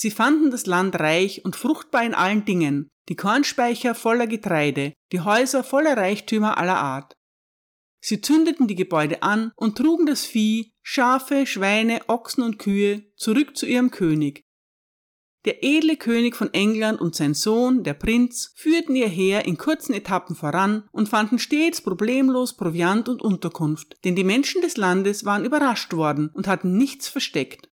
Sie 0.00 0.12
fanden 0.12 0.52
das 0.52 0.66
Land 0.66 0.94
reich 1.00 1.44
und 1.44 1.56
fruchtbar 1.56 2.04
in 2.04 2.14
allen 2.14 2.44
Dingen, 2.44 2.88
die 3.08 3.16
Kornspeicher 3.16 3.96
voller 3.96 4.28
Getreide, 4.28 4.92
die 5.10 5.22
Häuser 5.22 5.64
voller 5.64 5.96
Reichtümer 5.96 6.56
aller 6.56 6.78
Art. 6.78 7.16
Sie 8.00 8.20
zündeten 8.20 8.68
die 8.68 8.76
Gebäude 8.76 9.24
an 9.24 9.50
und 9.56 9.76
trugen 9.76 10.06
das 10.06 10.24
Vieh, 10.24 10.70
Schafe, 10.82 11.46
Schweine, 11.46 12.08
Ochsen 12.08 12.44
und 12.44 12.60
Kühe 12.60 13.12
zurück 13.16 13.56
zu 13.56 13.66
ihrem 13.66 13.90
König, 13.90 14.44
der 15.44 15.64
edle 15.64 15.96
König 15.96 16.36
von 16.36 16.52
England 16.52 17.00
und 17.00 17.16
sein 17.16 17.34
Sohn, 17.34 17.82
der 17.82 17.94
Prinz, 17.94 18.52
führten 18.54 18.94
ihr 18.94 19.08
Heer 19.08 19.46
in 19.46 19.56
kurzen 19.56 19.94
Etappen 19.94 20.36
voran 20.36 20.86
und 20.92 21.08
fanden 21.08 21.38
stets 21.38 21.80
problemlos 21.80 22.56
Proviant 22.56 23.08
und 23.08 23.20
Unterkunft, 23.20 23.96
denn 24.04 24.14
die 24.14 24.24
Menschen 24.24 24.62
des 24.62 24.76
Landes 24.76 25.24
waren 25.24 25.44
überrascht 25.44 25.92
worden 25.94 26.30
und 26.34 26.46
hatten 26.46 26.76
nichts 26.76 27.08
versteckt. 27.08 27.68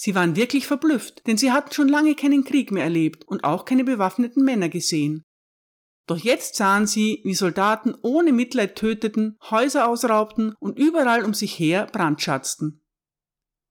Sie 0.00 0.14
waren 0.14 0.36
wirklich 0.36 0.68
verblüfft, 0.68 1.26
denn 1.26 1.38
sie 1.38 1.50
hatten 1.50 1.72
schon 1.72 1.88
lange 1.88 2.14
keinen 2.14 2.44
Krieg 2.44 2.70
mehr 2.70 2.84
erlebt 2.84 3.26
und 3.26 3.42
auch 3.42 3.64
keine 3.64 3.82
bewaffneten 3.82 4.44
Männer 4.44 4.68
gesehen. 4.68 5.24
Doch 6.06 6.18
jetzt 6.18 6.54
sahen 6.54 6.86
sie, 6.86 7.20
wie 7.24 7.34
Soldaten 7.34 7.96
ohne 8.02 8.32
Mitleid 8.32 8.76
töteten, 8.76 9.36
Häuser 9.50 9.88
ausraubten 9.88 10.54
und 10.60 10.78
überall 10.78 11.24
um 11.24 11.34
sich 11.34 11.58
her 11.58 11.86
brandschatzten. 11.90 12.80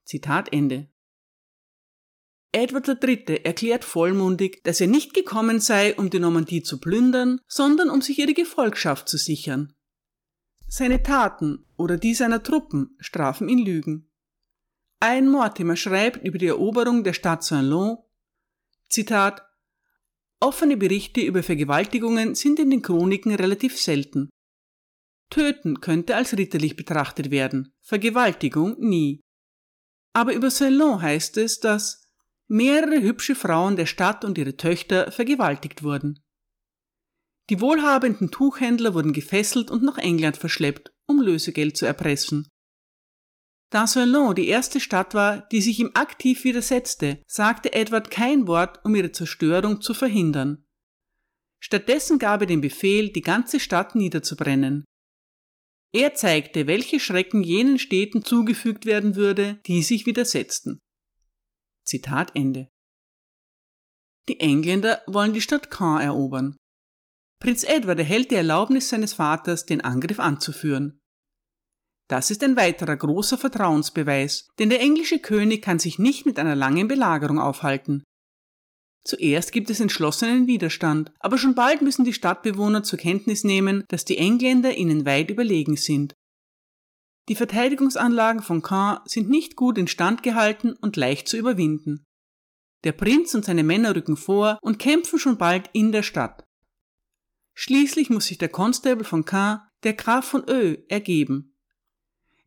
Zitat 0.03 0.51
Ende. 0.51 0.91
Edward 2.51 3.01
III. 3.01 3.45
erklärt 3.45 3.85
vollmundig, 3.85 4.61
dass 4.65 4.81
er 4.81 4.87
nicht 4.87 5.13
gekommen 5.13 5.61
sei, 5.61 5.95
um 5.95 6.09
die 6.09 6.19
Normandie 6.19 6.61
zu 6.61 6.81
plündern, 6.81 7.39
sondern 7.47 7.89
um 7.89 8.01
sich 8.01 8.19
ihre 8.19 8.33
Gefolgschaft 8.33 9.07
zu 9.07 9.17
sichern. 9.17 9.73
Seine 10.67 11.03
Taten 11.03 11.65
oder 11.77 11.95
die 11.95 12.13
seiner 12.13 12.43
Truppen 12.43 12.97
strafen 12.99 13.47
ihn 13.47 13.65
Lügen. 13.65 14.11
Ein 14.99 15.29
Mortimer 15.29 15.75
schreibt 15.75 16.25
über 16.25 16.37
die 16.37 16.47
Eroberung 16.47 17.03
der 17.03 17.13
Stadt 17.13 17.43
Saint-Lô, 17.43 18.09
Zitat, 18.89 19.43
Offene 20.39 20.77
Berichte 20.77 21.21
über 21.21 21.43
Vergewaltigungen 21.43 22.35
sind 22.35 22.59
in 22.59 22.69
den 22.69 22.81
Chroniken 22.81 23.33
relativ 23.33 23.79
selten. 23.79 24.29
Töten 25.29 25.81
könnte 25.81 26.15
als 26.15 26.37
ritterlich 26.37 26.75
betrachtet 26.75 27.31
werden, 27.31 27.73
Vergewaltigung 27.81 28.75
nie. 28.79 29.21
Aber 30.13 30.33
über 30.33 30.49
Saint-Lô 30.49 31.01
heißt 31.01 31.37
es, 31.37 31.59
dass 31.59 32.03
mehrere 32.47 33.01
hübsche 33.01 33.35
Frauen 33.35 33.75
der 33.75 33.85
Stadt 33.85 34.23
und 34.23 34.37
ihre 34.37 34.57
Töchter 34.57 35.11
vergewaltigt 35.11 35.83
wurden. 35.83 36.23
Die 37.49 37.61
wohlhabenden 37.61 38.31
Tuchhändler 38.31 38.93
wurden 38.93 39.13
gefesselt 39.13 39.69
und 39.69 39.83
nach 39.83 39.97
England 39.97 40.37
verschleppt, 40.37 40.91
um 41.05 41.21
Lösegeld 41.21 41.77
zu 41.77 41.85
erpressen. 41.85 42.47
Da 43.69 43.85
Salon 43.85 44.33
die 44.33 44.47
erste 44.47 44.79
Stadt 44.79 45.13
war, 45.13 45.41
die 45.49 45.61
sich 45.61 45.79
ihm 45.79 45.91
aktiv 45.93 46.43
widersetzte, 46.43 47.21
sagte 47.27 47.73
Edward 47.73 48.11
kein 48.11 48.47
Wort, 48.47 48.79
um 48.85 48.95
ihre 48.95 49.11
Zerstörung 49.11 49.81
zu 49.81 49.93
verhindern. 49.93 50.65
Stattdessen 51.59 52.17
gab 52.19 52.41
er 52.41 52.47
den 52.47 52.61
Befehl, 52.61 53.09
die 53.09 53.21
ganze 53.21 53.59
Stadt 53.59 53.95
niederzubrennen. 53.95 54.85
Er 55.93 56.13
zeigte, 56.13 56.67
welche 56.67 56.99
Schrecken 56.99 57.43
jenen 57.43 57.79
Städten 57.79 58.23
zugefügt 58.23 58.85
werden 58.85 59.15
würde, 59.15 59.55
die 59.65 59.81
sich 59.81 60.05
widersetzten. 60.05 60.79
Zitat 61.83 62.35
Ende. 62.35 62.69
Die 64.29 64.39
Engländer 64.39 65.01
wollen 65.07 65.33
die 65.33 65.41
Stadt 65.41 65.71
Caen 65.71 66.01
erobern. 66.01 66.57
Prinz 67.39 67.63
Edward 67.63 67.99
erhält 67.99 68.31
die 68.31 68.35
Erlaubnis 68.35 68.89
seines 68.89 69.13
Vaters, 69.13 69.65
den 69.65 69.81
Angriff 69.81 70.19
anzuführen. 70.19 70.99
Das 72.09 72.31
ist 72.31 72.43
ein 72.43 72.55
weiterer 72.55 72.95
großer 72.95 73.37
Vertrauensbeweis, 73.37 74.47
denn 74.59 74.69
der 74.69 74.79
englische 74.79 75.19
König 75.19 75.61
kann 75.61 75.79
sich 75.79 75.99
nicht 75.99 76.25
mit 76.25 76.39
einer 76.39 76.55
langen 76.55 76.87
Belagerung 76.87 77.39
aufhalten. 77.39 78.03
Zuerst 79.03 79.51
gibt 79.51 79.69
es 79.69 79.79
entschlossenen 79.79 80.47
Widerstand, 80.47 81.11
aber 81.19 81.37
schon 81.37 81.55
bald 81.55 81.81
müssen 81.81 82.05
die 82.05 82.13
Stadtbewohner 82.13 82.83
zur 82.83 82.99
Kenntnis 82.99 83.43
nehmen, 83.43 83.83
dass 83.89 84.05
die 84.05 84.17
Engländer 84.17 84.75
ihnen 84.75 85.05
weit 85.05 85.29
überlegen 85.29 85.77
sind 85.77 86.13
die 87.29 87.35
Verteidigungsanlagen 87.35 88.41
von 88.41 88.61
Caen 88.61 88.99
sind 89.05 89.29
nicht 89.29 89.55
gut 89.55 89.77
instand 89.77 90.23
gehalten 90.23 90.73
und 90.73 90.95
leicht 90.95 91.27
zu 91.27 91.37
überwinden. 91.37 92.05
Der 92.83 92.93
Prinz 92.93 93.33
und 93.35 93.43
seine 93.43 93.63
Männer 93.63 93.95
rücken 93.95 94.15
vor 94.15 94.59
und 94.61 94.79
kämpfen 94.79 95.19
schon 95.19 95.37
bald 95.37 95.69
in 95.73 95.91
der 95.91 96.03
Stadt. 96.03 96.45
Schließlich 97.53 98.09
muss 98.09 98.27
sich 98.27 98.37
der 98.37 98.49
Constable 98.49 99.03
von 99.03 99.25
Caen, 99.25 99.59
der 99.83 99.93
Graf 99.93 100.25
von 100.25 100.47
Ö, 100.47 100.77
ergeben. 100.87 101.56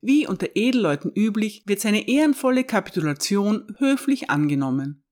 Wie 0.03 0.27
unter 0.27 0.49
Edelleuten 0.55 1.13
üblich, 1.15 1.63
wird 1.67 1.81
seine 1.81 2.09
ehrenvolle 2.09 2.65
Kapitulation 2.65 3.75
höflich 3.79 4.31
angenommen. 4.31 5.05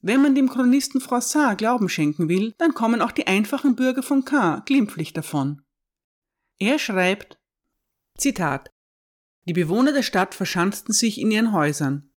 Wenn 0.00 0.22
man 0.22 0.34
dem 0.34 0.48
Chronisten 0.48 1.00
Froissart 1.00 1.58
Glauben 1.58 1.88
schenken 1.88 2.28
will, 2.28 2.54
dann 2.58 2.74
kommen 2.74 3.00
auch 3.02 3.12
die 3.12 3.26
einfachen 3.26 3.76
Bürger 3.76 4.02
von 4.02 4.24
Caen 4.24 4.62
glimpflich 4.64 5.12
davon. 5.12 5.62
Er 6.58 6.78
schreibt, 6.78 7.38
Zitat 8.18 8.70
Die 9.46 9.52
Bewohner 9.52 9.92
der 9.92 10.02
Stadt 10.02 10.34
verschanzten 10.34 10.92
sich 10.92 11.20
in 11.20 11.30
ihren 11.30 11.52
Häusern. 11.52 12.10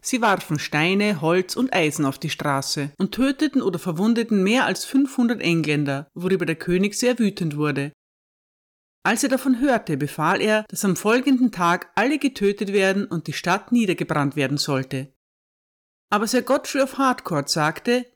Sie 0.00 0.20
warfen 0.20 0.58
Steine, 0.58 1.20
Holz 1.20 1.56
und 1.56 1.72
Eisen 1.72 2.04
auf 2.04 2.18
die 2.18 2.30
Straße 2.30 2.92
und 2.98 3.12
töteten 3.12 3.62
oder 3.62 3.78
verwundeten 3.78 4.42
mehr 4.42 4.66
als 4.66 4.84
500 4.84 5.40
Engländer, 5.40 6.08
worüber 6.14 6.44
der 6.44 6.56
König 6.56 6.94
sehr 6.94 7.18
wütend 7.18 7.56
wurde. 7.56 7.92
Als 9.04 9.22
er 9.22 9.28
davon 9.28 9.60
hörte, 9.60 9.96
befahl 9.96 10.40
er, 10.40 10.64
dass 10.68 10.84
am 10.84 10.96
folgenden 10.96 11.50
Tag 11.50 11.90
alle 11.96 12.18
getötet 12.18 12.72
werden 12.72 13.04
und 13.04 13.26
die 13.26 13.32
Stadt 13.32 13.72
niedergebrannt 13.72 14.36
werden 14.36 14.58
sollte. 14.58 15.12
Aber 16.10 16.26
Sir 16.26 16.42
Godfrey 16.42 16.82
of 16.82 16.98
Harcourt 16.98 17.48
sagte, 17.48 18.06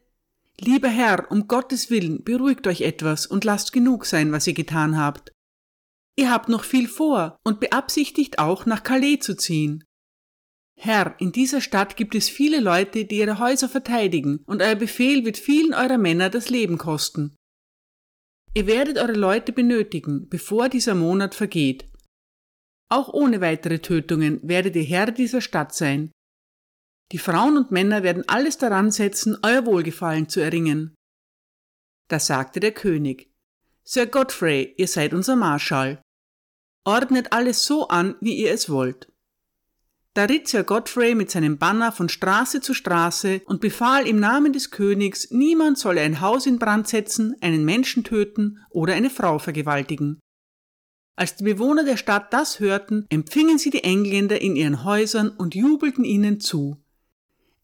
Lieber 0.59 0.89
Herr, 0.89 1.31
um 1.31 1.49
Gottes 1.49 1.91
Willen, 1.91 2.25
beruhigt 2.25 2.67
euch 2.67 2.81
etwas 2.81 3.27
und 3.27 3.45
lasst 3.45 3.73
genug 3.73 4.07
sein, 4.07 4.33
was 4.33 4.47
ihr 4.47 4.55
getan 4.55 4.97
habt. 4.97 5.33
Ihr 6.17 6.31
habt 6.31 6.49
noch 6.49 6.65
viel 6.65 6.89
vor 6.89 7.39
und 7.45 7.61
beabsichtigt 7.61 8.39
auch 8.39 8.65
nach 8.65 8.83
Calais 8.83 9.19
zu 9.19 9.37
ziehen. 9.37 9.85
Herr, 10.79 11.15
in 11.19 11.33
dieser 11.33 11.61
Stadt 11.61 11.97
gibt 11.97 12.15
es 12.15 12.29
viele 12.29 12.61
Leute, 12.61 13.05
die 13.05 13.19
ihre 13.19 13.39
Häuser 13.39 13.69
verteidigen, 13.69 14.43
und 14.47 14.63
euer 14.63 14.75
Befehl 14.75 15.25
wird 15.25 15.37
vielen 15.37 15.75
eurer 15.75 15.99
Männer 15.99 16.31
das 16.31 16.49
Leben 16.49 16.79
kosten. 16.79 17.35
Ihr 18.57 18.67
werdet 18.67 18.97
eure 18.97 19.13
Leute 19.13 19.53
benötigen, 19.53 20.29
bevor 20.31 20.71
dieser 20.71 20.95
Monat 20.95 21.35
vergeht. 21.35 21.85
Auch 22.89 23.13
ohne 23.13 23.41
weitere 23.41 23.81
Tötungen 23.81 24.41
werdet 24.43 24.77
ihr 24.77 24.85
Herr 24.85 25.11
dieser 25.11 25.43
Stadt 25.43 25.75
sein. 25.75 26.11
Die 27.13 27.19
Frauen 27.19 27.59
und 27.59 27.71
Männer 27.71 28.03
werden 28.03 28.25
alles 28.29 28.57
daran 28.57 28.91
setzen, 28.91 29.37
euer 29.43 29.67
Wohlgefallen 29.67 30.29
zu 30.29 30.41
erringen. 30.41 30.95
Da 32.09 32.19
sagte 32.19 32.61
der 32.61 32.73
König, 32.73 33.31
Sir 33.85 34.07
Godfrey, 34.07 34.75
ihr 34.79 34.89
seid 34.89 35.13
unser 35.13 35.37
Marschall 35.37 36.01
ordnet 36.87 37.33
alles 37.33 37.67
so 37.67 37.89
an, 37.89 38.15
wie 38.21 38.37
ihr 38.37 38.53
es 38.53 38.71
wollt. 38.71 39.13
Da 40.17 40.25
ritt 40.25 40.49
Sir 40.49 40.65
Godfrey 40.65 41.15
mit 41.15 41.31
seinem 41.31 41.59
Banner 41.59 41.93
von 41.93 42.09
Straße 42.09 42.63
zu 42.63 42.73
Straße 42.73 43.43
und 43.45 43.61
befahl 43.61 44.09
im 44.09 44.19
Namen 44.19 44.55
des 44.55 44.71
Königs, 44.71 45.31
niemand 45.31 45.77
solle 45.77 46.01
ein 46.01 46.23
Haus 46.23 46.47
in 46.47 46.59
Brand 46.59 46.89
setzen, 46.89 47.37
einen 47.43 47.67
Menschen 47.67 48.03
töten 48.03 48.65
oder 48.71 48.95
eine 48.95 49.11
Frau 49.11 49.39
vergewaltigen. 49.39 50.19
Als 51.17 51.37
die 51.37 51.45
Bewohner 51.45 51.85
der 51.85 51.99
Stadt 51.99 52.33
das 52.33 52.61
hörten, 52.61 53.05
empfingen 53.11 53.59
sie 53.59 53.69
die 53.69 53.85
Engländer 53.85 54.41
in 54.41 54.57
ihren 54.57 54.85
Häusern 54.85 55.29
und 55.29 55.55
jubelten 55.55 56.05
ihnen 56.05 56.41
zu. 56.41 56.83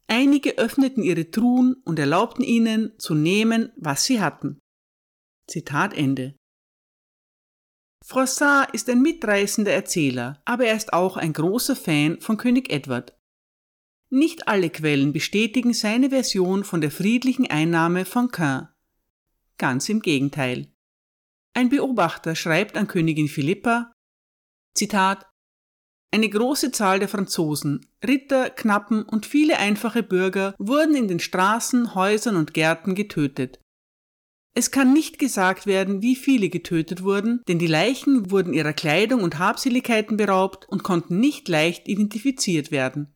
Einige 0.06 0.58
öffneten 0.58 1.02
ihre 1.02 1.30
Truhen 1.30 1.76
und 1.86 1.98
erlaubten 1.98 2.44
ihnen 2.44 2.92
zu 2.98 3.14
nehmen, 3.14 3.72
was 3.76 4.04
sie 4.04 4.20
hatten. 4.20 4.58
Zitat 5.46 5.94
Ende. 5.94 6.34
Froissart 8.04 8.74
ist 8.74 8.90
ein 8.90 9.00
mitreißender 9.00 9.72
Erzähler, 9.72 10.42
aber 10.44 10.66
er 10.66 10.76
ist 10.76 10.92
auch 10.92 11.16
ein 11.16 11.32
großer 11.32 11.76
Fan 11.76 12.20
von 12.20 12.36
König 12.36 12.72
Edward. 12.72 13.16
Nicht 14.10 14.48
alle 14.48 14.70
Quellen 14.70 15.12
bestätigen 15.12 15.72
seine 15.72 16.10
Version 16.10 16.64
von 16.64 16.80
der 16.80 16.90
friedlichen 16.90 17.48
Einnahme 17.50 18.04
von 18.04 18.30
Caen. 18.30 18.68
Ganz 19.56 19.88
im 19.88 20.00
Gegenteil. 20.00 20.68
Ein 21.54 21.68
Beobachter 21.68 22.34
schreibt 22.34 22.76
an 22.76 22.88
Königin 22.88 23.28
Philippa, 23.28 23.92
Zitat, 24.74 25.26
eine 26.10 26.28
große 26.28 26.72
Zahl 26.72 26.98
der 26.98 27.08
Franzosen, 27.08 27.86
Ritter, 28.04 28.50
Knappen 28.50 29.02
und 29.04 29.24
viele 29.24 29.58
einfache 29.58 30.02
Bürger 30.02 30.54
wurden 30.58 30.94
in 30.94 31.08
den 31.08 31.20
Straßen, 31.20 31.94
Häusern 31.94 32.36
und 32.36 32.52
Gärten 32.52 32.94
getötet. 32.94 33.60
Es 34.54 34.70
kann 34.70 34.92
nicht 34.92 35.18
gesagt 35.18 35.66
werden, 35.66 36.02
wie 36.02 36.14
viele 36.14 36.50
getötet 36.50 37.02
wurden, 37.02 37.42
denn 37.48 37.58
die 37.58 37.66
Leichen 37.66 38.30
wurden 38.30 38.52
ihrer 38.52 38.74
Kleidung 38.74 39.22
und 39.22 39.38
Habseligkeiten 39.38 40.18
beraubt 40.18 40.68
und 40.68 40.82
konnten 40.82 41.20
nicht 41.20 41.48
leicht 41.48 41.88
identifiziert 41.88 42.70
werden. 42.70 43.14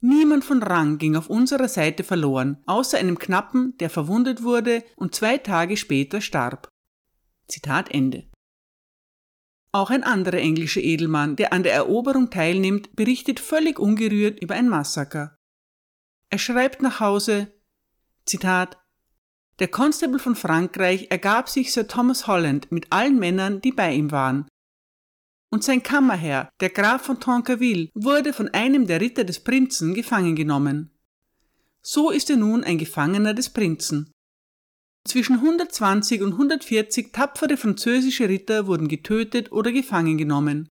Niemand 0.00 0.44
von 0.44 0.62
Rang 0.62 0.98
ging 0.98 1.16
auf 1.16 1.30
unserer 1.30 1.68
Seite 1.68 2.04
verloren, 2.04 2.62
außer 2.66 2.98
einem 2.98 3.18
Knappen, 3.18 3.74
der 3.78 3.88
verwundet 3.88 4.42
wurde 4.42 4.84
und 4.96 5.14
zwei 5.14 5.38
Tage 5.38 5.78
später 5.78 6.20
starb. 6.20 6.68
Zitat 7.48 7.90
Ende. 7.90 8.28
Auch 9.72 9.88
ein 9.88 10.04
anderer 10.04 10.38
englischer 10.38 10.82
Edelmann, 10.82 11.36
der 11.36 11.54
an 11.54 11.62
der 11.62 11.72
Eroberung 11.72 12.28
teilnimmt, 12.28 12.94
berichtet 12.94 13.40
völlig 13.40 13.78
ungerührt 13.78 14.40
über 14.42 14.54
ein 14.54 14.68
Massaker. 14.68 15.36
Er 16.28 16.38
schreibt 16.38 16.82
nach 16.82 17.00
Hause, 17.00 17.52
Zitat, 18.26 18.78
der 19.58 19.68
Constable 19.68 20.18
von 20.18 20.34
Frankreich 20.34 21.08
ergab 21.10 21.48
sich 21.48 21.72
Sir 21.72 21.86
Thomas 21.86 22.26
Holland 22.26 22.72
mit 22.72 22.90
allen 22.90 23.18
Männern, 23.18 23.60
die 23.60 23.72
bei 23.72 23.94
ihm 23.94 24.10
waren. 24.10 24.48
Und 25.50 25.62
sein 25.62 25.82
Kammerherr, 25.82 26.48
der 26.60 26.70
Graf 26.70 27.02
von 27.02 27.20
Tankerville, 27.20 27.90
wurde 27.94 28.32
von 28.32 28.48
einem 28.48 28.88
der 28.88 29.00
Ritter 29.00 29.22
des 29.22 29.38
Prinzen 29.40 29.94
gefangen 29.94 30.34
genommen. 30.34 30.90
So 31.82 32.10
ist 32.10 32.30
er 32.30 32.36
nun 32.36 32.64
ein 32.64 32.78
Gefangener 32.78 33.34
des 33.34 33.50
Prinzen. 33.50 34.10
Zwischen 35.06 35.36
120 35.36 36.22
und 36.22 36.32
140 36.32 37.12
tapfere 37.12 37.56
französische 37.56 38.28
Ritter 38.28 38.66
wurden 38.66 38.88
getötet 38.88 39.52
oder 39.52 39.70
gefangen 39.70 40.16
genommen. 40.16 40.68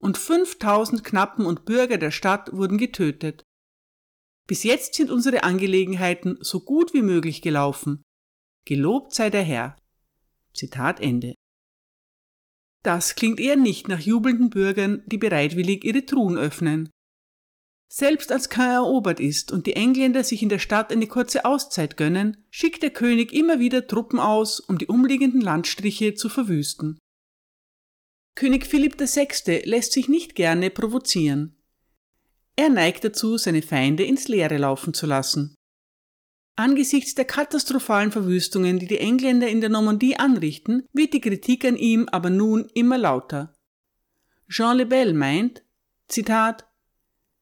Und 0.00 0.16
5000 0.16 1.04
Knappen 1.04 1.44
und 1.44 1.64
Bürger 1.64 1.98
der 1.98 2.12
Stadt 2.12 2.52
wurden 2.52 2.78
getötet. 2.78 3.42
Bis 4.46 4.64
jetzt 4.64 4.94
sind 4.94 5.10
unsere 5.10 5.44
Angelegenheiten 5.44 6.38
so 6.40 6.60
gut 6.60 6.92
wie 6.94 7.02
möglich 7.02 7.42
gelaufen. 7.42 8.02
Gelobt 8.64 9.14
sei 9.14 9.30
der 9.30 9.42
Herr. 9.42 9.76
Zitat 10.54 11.00
Ende. 11.00 11.34
Das 12.82 13.14
klingt 13.14 13.38
eher 13.38 13.56
nicht 13.56 13.88
nach 13.88 14.00
jubelnden 14.00 14.50
Bürgern, 14.50 15.02
die 15.06 15.18
bereitwillig 15.18 15.84
ihre 15.84 16.04
Truhen 16.04 16.36
öffnen. 16.36 16.90
Selbst 17.88 18.32
als 18.32 18.48
Caen 18.48 18.84
erobert 18.84 19.20
ist 19.20 19.52
und 19.52 19.66
die 19.66 19.74
Engländer 19.74 20.24
sich 20.24 20.42
in 20.42 20.48
der 20.48 20.58
Stadt 20.58 20.90
eine 20.90 21.06
kurze 21.06 21.44
Auszeit 21.44 21.96
gönnen, 21.96 22.42
schickt 22.50 22.82
der 22.82 22.90
König 22.90 23.32
immer 23.32 23.60
wieder 23.60 23.86
Truppen 23.86 24.18
aus, 24.18 24.60
um 24.60 24.78
die 24.78 24.86
umliegenden 24.86 25.42
Landstriche 25.42 26.14
zu 26.14 26.28
verwüsten. 26.28 26.98
König 28.34 28.66
Philipp 28.66 28.98
VI. 28.98 29.62
lässt 29.64 29.92
sich 29.92 30.08
nicht 30.08 30.34
gerne 30.34 30.70
provozieren. 30.70 31.61
Er 32.56 32.68
neigt 32.68 33.04
dazu, 33.04 33.38
seine 33.38 33.62
Feinde 33.62 34.04
ins 34.04 34.28
Leere 34.28 34.58
laufen 34.58 34.92
zu 34.94 35.06
lassen. 35.06 35.54
Angesichts 36.54 37.14
der 37.14 37.24
katastrophalen 37.24 38.12
Verwüstungen, 38.12 38.78
die 38.78 38.86
die 38.86 38.98
Engländer 38.98 39.48
in 39.48 39.62
der 39.62 39.70
Normandie 39.70 40.16
anrichten, 40.16 40.86
wird 40.92 41.14
die 41.14 41.20
Kritik 41.20 41.64
an 41.64 41.76
ihm 41.76 42.08
aber 42.10 42.28
nun 42.28 42.68
immer 42.74 42.98
lauter. 42.98 43.54
Jean 44.48 44.76
Lebel 44.76 45.14
meint, 45.14 45.64
Zitat, 46.08 46.68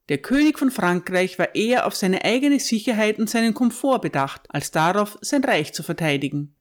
der 0.07 0.21
König 0.21 0.57
von 0.57 0.71
Frankreich 0.71 1.37
war 1.39 1.55
eher 1.55 1.85
auf 1.85 1.95
seine 1.95 2.23
eigene 2.23 2.59
Sicherheit 2.59 3.19
und 3.19 3.29
seinen 3.29 3.53
Komfort 3.53 3.99
bedacht, 3.99 4.45
als 4.49 4.71
darauf, 4.71 5.17
sein 5.21 5.43
Reich 5.43 5.73
zu 5.73 5.83
verteidigen. 5.83 6.55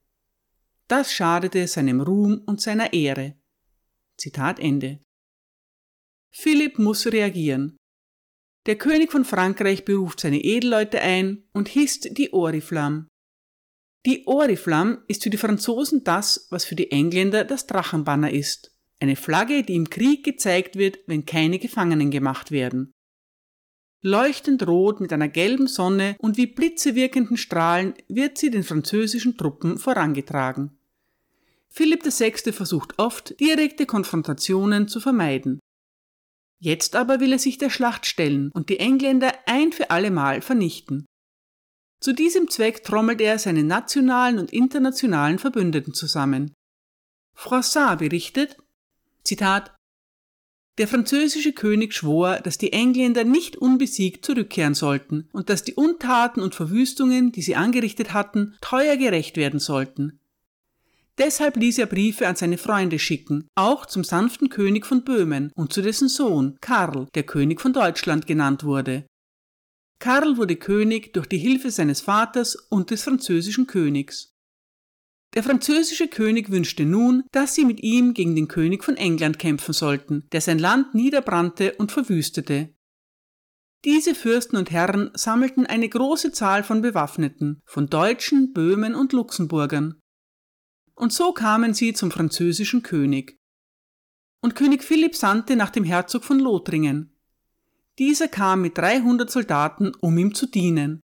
Das 0.88 1.12
schadete 1.12 1.66
seinem 1.68 2.00
Ruhm 2.00 2.42
und 2.46 2.60
seiner 2.60 2.92
Ehre. 2.92 3.36
Zitat 4.16 4.58
Ende. 4.58 5.00
Philipp 6.32 6.78
muss 6.78 7.06
reagieren. 7.06 7.79
Der 8.66 8.76
König 8.76 9.10
von 9.10 9.24
Frankreich 9.24 9.84
beruft 9.84 10.20
seine 10.20 10.42
Edelleute 10.42 11.00
ein 11.00 11.44
und 11.52 11.68
hisst 11.68 12.18
die 12.18 12.32
Oriflamme. 12.32 13.06
Die 14.06 14.26
Oriflamme 14.26 15.02
ist 15.08 15.22
für 15.22 15.30
die 15.30 15.36
Franzosen 15.36 16.04
das, 16.04 16.46
was 16.50 16.64
für 16.64 16.74
die 16.74 16.90
Engländer 16.90 17.44
das 17.44 17.66
Drachenbanner 17.66 18.32
ist. 18.32 18.74
Eine 18.98 19.16
Flagge, 19.16 19.62
die 19.62 19.74
im 19.74 19.88
Krieg 19.88 20.24
gezeigt 20.24 20.76
wird, 20.76 20.98
wenn 21.06 21.24
keine 21.24 21.58
Gefangenen 21.58 22.10
gemacht 22.10 22.50
werden. 22.50 22.92
Leuchtend 24.02 24.66
rot 24.66 25.00
mit 25.00 25.12
einer 25.12 25.28
gelben 25.28 25.66
Sonne 25.66 26.16
und 26.18 26.38
wie 26.38 26.46
Blitze 26.46 26.94
wirkenden 26.94 27.36
Strahlen 27.36 27.94
wird 28.08 28.38
sie 28.38 28.50
den 28.50 28.62
französischen 28.62 29.36
Truppen 29.36 29.78
vorangetragen. 29.78 30.78
Philipp 31.68 32.04
VI. 32.04 32.52
versucht 32.52 32.98
oft, 32.98 33.38
direkte 33.38 33.86
Konfrontationen 33.86 34.88
zu 34.88 35.00
vermeiden. 35.00 35.60
Jetzt 36.62 36.94
aber 36.94 37.20
will 37.20 37.32
er 37.32 37.38
sich 37.38 37.56
der 37.56 37.70
Schlacht 37.70 38.04
stellen 38.06 38.50
und 38.52 38.68
die 38.68 38.78
Engländer 38.78 39.32
ein 39.46 39.72
für 39.72 39.90
allemal 39.90 40.42
vernichten. 40.42 41.06
Zu 42.00 42.12
diesem 42.12 42.48
Zweck 42.48 42.84
trommelt 42.84 43.20
er 43.20 43.38
seine 43.38 43.64
nationalen 43.64 44.38
und 44.38 44.52
internationalen 44.52 45.38
Verbündeten 45.38 45.94
zusammen. 45.94 46.52
Froissart 47.34 47.98
berichtet, 47.98 48.56
Zitat, 49.24 49.74
der 50.78 50.88
französische 50.88 51.52
König 51.52 51.94
schwor, 51.94 52.36
dass 52.36 52.56
die 52.56 52.72
Engländer 52.72 53.24
nicht 53.24 53.56
unbesiegt 53.56 54.24
zurückkehren 54.24 54.74
sollten 54.74 55.28
und 55.32 55.50
dass 55.50 55.62
die 55.62 55.74
Untaten 55.74 56.40
und 56.40 56.54
Verwüstungen, 56.54 57.32
die 57.32 57.42
sie 57.42 57.56
angerichtet 57.56 58.12
hatten, 58.14 58.56
teuer 58.60 58.96
gerecht 58.96 59.36
werden 59.36 59.60
sollten. 59.60 60.19
Deshalb 61.20 61.56
ließ 61.56 61.76
er 61.76 61.86
Briefe 61.86 62.26
an 62.26 62.34
seine 62.34 62.56
Freunde 62.56 62.98
schicken, 62.98 63.46
auch 63.54 63.84
zum 63.84 64.04
sanften 64.04 64.48
König 64.48 64.86
von 64.86 65.04
Böhmen 65.04 65.52
und 65.54 65.70
zu 65.70 65.82
dessen 65.82 66.08
Sohn 66.08 66.56
Karl, 66.62 67.08
der 67.14 67.24
König 67.24 67.60
von 67.60 67.74
Deutschland 67.74 68.26
genannt 68.26 68.64
wurde. 68.64 69.06
Karl 69.98 70.38
wurde 70.38 70.56
König 70.56 71.12
durch 71.12 71.26
die 71.26 71.36
Hilfe 71.36 71.70
seines 71.70 72.00
Vaters 72.00 72.56
und 72.56 72.90
des 72.90 73.02
französischen 73.02 73.66
Königs. 73.66 74.32
Der 75.34 75.42
französische 75.42 76.08
König 76.08 76.50
wünschte 76.50 76.86
nun, 76.86 77.24
dass 77.32 77.54
sie 77.54 77.66
mit 77.66 77.82
ihm 77.82 78.14
gegen 78.14 78.34
den 78.34 78.48
König 78.48 78.82
von 78.82 78.96
England 78.96 79.38
kämpfen 79.38 79.74
sollten, 79.74 80.26
der 80.32 80.40
sein 80.40 80.58
Land 80.58 80.94
niederbrannte 80.94 81.74
und 81.74 81.92
verwüstete. 81.92 82.74
Diese 83.84 84.14
Fürsten 84.14 84.56
und 84.56 84.70
Herren 84.70 85.10
sammelten 85.12 85.66
eine 85.66 85.88
große 85.88 86.32
Zahl 86.32 86.64
von 86.64 86.80
Bewaffneten, 86.80 87.60
von 87.66 87.88
Deutschen, 87.88 88.54
Böhmen 88.54 88.94
und 88.94 89.12
Luxemburgern 89.12 89.99
und 90.94 91.12
so 91.12 91.32
kamen 91.32 91.74
sie 91.74 91.92
zum 91.92 92.10
französischen 92.10 92.82
König. 92.82 93.38
Und 94.42 94.56
König 94.56 94.82
Philipp 94.82 95.14
sandte 95.14 95.56
nach 95.56 95.70
dem 95.70 95.84
Herzog 95.84 96.24
von 96.24 96.38
Lothringen. 96.38 97.14
Dieser 97.98 98.28
kam 98.28 98.62
mit 98.62 98.78
300 98.78 99.30
Soldaten, 99.30 99.92
um 100.00 100.16
ihm 100.16 100.34
zu 100.34 100.46
dienen. 100.46 101.00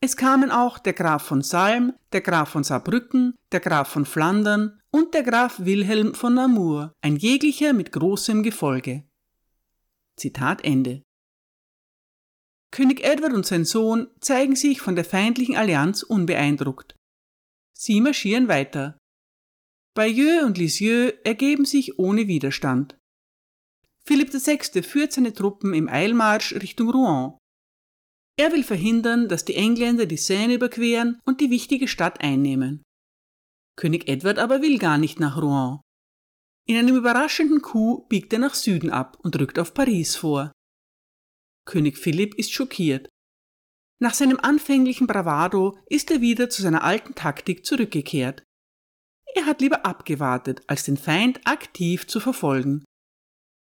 Es 0.00 0.16
kamen 0.16 0.50
auch 0.50 0.78
der 0.78 0.92
Graf 0.92 1.24
von 1.24 1.42
Salm, 1.42 1.92
der 2.12 2.20
Graf 2.20 2.50
von 2.50 2.62
Saarbrücken, 2.62 3.34
der 3.50 3.60
Graf 3.60 3.88
von 3.88 4.04
Flandern 4.04 4.80
und 4.90 5.14
der 5.14 5.22
Graf 5.22 5.60
Wilhelm 5.60 6.14
von 6.14 6.34
Namur, 6.34 6.92
ein 7.00 7.16
jeglicher 7.16 7.72
mit 7.72 7.90
großem 7.90 8.42
Gefolge. 8.42 9.04
Zitat 10.16 10.64
Ende. 10.64 11.02
König 12.70 13.02
Edward 13.02 13.32
und 13.32 13.46
sein 13.46 13.64
Sohn 13.64 14.08
zeigen 14.20 14.54
sich 14.54 14.80
von 14.80 14.94
der 14.94 15.04
feindlichen 15.04 15.56
Allianz 15.56 16.02
unbeeindruckt. 16.02 16.97
Sie 17.80 18.00
marschieren 18.00 18.48
weiter. 18.48 18.98
Bayeux 19.94 20.44
und 20.44 20.58
Lisieux 20.58 21.14
ergeben 21.24 21.64
sich 21.64 21.98
ohne 21.98 22.26
Widerstand. 22.26 22.98
Philipp 24.04 24.32
VI. 24.32 24.82
führt 24.82 25.12
seine 25.12 25.32
Truppen 25.32 25.74
im 25.74 25.88
Eilmarsch 25.88 26.54
Richtung 26.54 26.90
Rouen. 26.90 27.38
Er 28.36 28.52
will 28.52 28.64
verhindern, 28.64 29.28
dass 29.28 29.44
die 29.44 29.54
Engländer 29.54 30.06
die 30.06 30.16
Seine 30.16 30.54
überqueren 30.54 31.20
und 31.24 31.40
die 31.40 31.50
wichtige 31.50 31.86
Stadt 31.86 32.20
einnehmen. 32.20 32.82
König 33.76 34.08
Edward 34.08 34.38
aber 34.38 34.60
will 34.60 34.78
gar 34.78 34.98
nicht 34.98 35.20
nach 35.20 35.40
Rouen. 35.40 35.80
In 36.66 36.76
einem 36.76 36.96
überraschenden 36.96 37.62
Coup 37.62 38.08
biegt 38.08 38.32
er 38.32 38.40
nach 38.40 38.54
Süden 38.54 38.90
ab 38.90 39.18
und 39.22 39.38
rückt 39.38 39.58
auf 39.58 39.72
Paris 39.72 40.16
vor. 40.16 40.52
König 41.64 41.96
Philipp 41.96 42.34
ist 42.34 42.52
schockiert. 42.52 43.08
Nach 44.00 44.14
seinem 44.14 44.38
anfänglichen 44.40 45.06
Bravado 45.06 45.78
ist 45.86 46.10
er 46.10 46.20
wieder 46.20 46.48
zu 46.50 46.62
seiner 46.62 46.84
alten 46.84 47.14
Taktik 47.14 47.64
zurückgekehrt. 47.64 48.44
Er 49.34 49.46
hat 49.46 49.60
lieber 49.60 49.84
abgewartet, 49.84 50.62
als 50.66 50.84
den 50.84 50.96
Feind 50.96 51.40
aktiv 51.46 52.06
zu 52.06 52.20
verfolgen. 52.20 52.84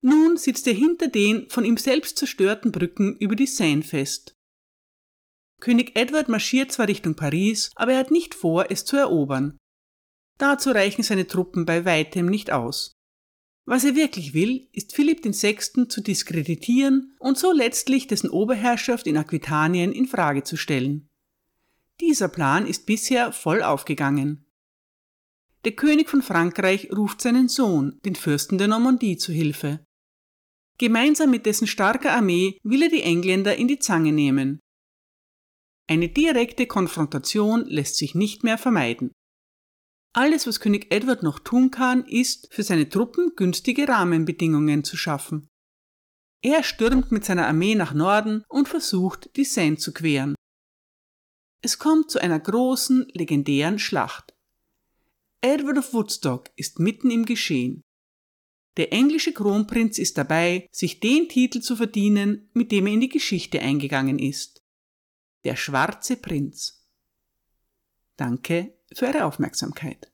Nun 0.03 0.37
sitzt 0.37 0.67
er 0.67 0.75
hinter 0.75 1.09
den 1.09 1.49
von 1.49 1.65
ihm 1.65 1.77
selbst 1.77 2.19
zerstörten 2.19 2.73
Brücken 2.73 3.17
über 3.17 3.37
die 3.37 3.47
Seine 3.47 3.83
fest. 3.83 4.33
König 5.61 5.97
Edward 5.97 6.29
marschiert 6.29 6.71
zwar 6.71 6.89
Richtung 6.89 7.15
Paris, 7.15 7.71
aber 7.75 7.93
er 7.93 7.99
hat 7.99 8.11
nicht 8.11 8.35
vor, 8.35 8.71
es 8.71 8.85
zu 8.85 8.97
erobern. 8.97 9.57
Dazu 10.39 10.71
reichen 10.71 11.03
seine 11.03 11.27
Truppen 11.27 11.65
bei 11.65 11.85
weitem 11.85 12.27
nicht 12.27 12.53
aus. 12.53 12.93
Was 13.69 13.85
er 13.85 13.97
wirklich 13.97 14.33
will, 14.33 14.69
ist 14.73 14.95
Philipp 14.95 15.25
VI. 15.25 15.89
zu 15.89 16.01
diskreditieren 16.01 17.17
und 17.19 17.37
so 17.37 17.53
letztlich 17.53 18.07
dessen 18.07 18.31
Oberherrschaft 18.31 19.09
in 19.09 19.17
Aquitanien 19.17 19.93
in 19.93 20.07
Frage 20.07 20.45
zu 20.45 20.57
stellen. 20.57 21.09
Dieser 22.01 22.29
Plan 22.29 22.67
ist 22.67 22.87
bisher 22.87 23.33
voll 23.33 23.63
aufgegangen. 23.63 24.47
Der 25.65 25.73
König 25.73 26.09
von 26.09 26.23
Frankreich 26.23 26.91
ruft 26.97 27.21
seinen 27.21 27.49
Sohn, 27.49 27.99
den 28.05 28.15
Fürsten 28.15 28.57
der 28.57 28.69
Normandie, 28.69 29.17
zu 29.17 29.33
Hilfe. 29.33 29.85
Gemeinsam 30.79 31.31
mit 31.31 31.45
dessen 31.45 31.67
starker 31.67 32.13
Armee 32.13 32.59
will 32.63 32.83
er 32.83 32.89
die 32.89 33.03
Engländer 33.03 33.57
in 33.57 33.67
die 33.67 33.81
Zange 33.81 34.13
nehmen. 34.13 34.61
Eine 35.89 36.09
direkte 36.09 36.67
Konfrontation 36.67 37.65
lässt 37.65 37.97
sich 37.97 38.15
nicht 38.15 38.45
mehr 38.45 38.59
vermeiden. 38.59 39.11
Alles, 40.17 40.47
was 40.47 40.61
König 40.61 40.91
Edward 40.91 41.23
noch 41.23 41.39
tun 41.39 41.71
kann, 41.71 42.03
ist, 42.07 42.49
für 42.51 42.63
seine 42.63 42.89
Truppen 42.89 43.37
günstige 43.37 43.87
Rahmenbedingungen 43.87 44.83
zu 44.83 44.97
schaffen. 44.97 45.51
Er 46.41 46.63
stürmt 46.63 47.13
mit 47.13 47.27
seiner 47.27 47.47
Armee 47.47 47.75
nach 47.75 47.93
Norden 47.93 48.43
und 48.49 48.67
versucht, 48.67 49.37
die 49.37 49.45
Seine 49.45 49.77
zu 49.77 49.93
queren. 49.93 50.35
Es 51.61 51.79
kommt 51.79 52.11
zu 52.11 52.19
einer 52.19 52.41
großen, 52.41 53.07
legendären 53.13 53.79
Schlacht. 53.79 54.35
Edward 55.43 55.77
of 55.77 55.93
Woodstock 55.93 56.49
ist 56.57 56.79
mitten 56.79 57.11
im 57.11 57.27
Geschehen. 57.27 57.83
Der 58.79 58.95
englische 58.95 59.35
Kronprinz 59.35 59.99
ist 59.99 60.17
dabei, 60.17 60.67
sich 60.73 60.99
den 60.99 61.29
Titel 61.29 61.61
zu 61.61 61.77
verdienen, 61.77 62.49
mit 62.55 62.73
dem 62.73 62.87
er 62.87 62.95
in 62.95 63.01
die 63.03 63.11
Geschichte 63.11 63.61
eingegangen 63.61 64.19
ist. 64.19 64.65
Der 65.45 65.57
schwarze 65.57 66.17
Prinz. 66.17 66.89
Danke 68.17 68.76
für 68.95 69.07
Ihre 69.07 69.25
Aufmerksamkeit. 69.25 70.11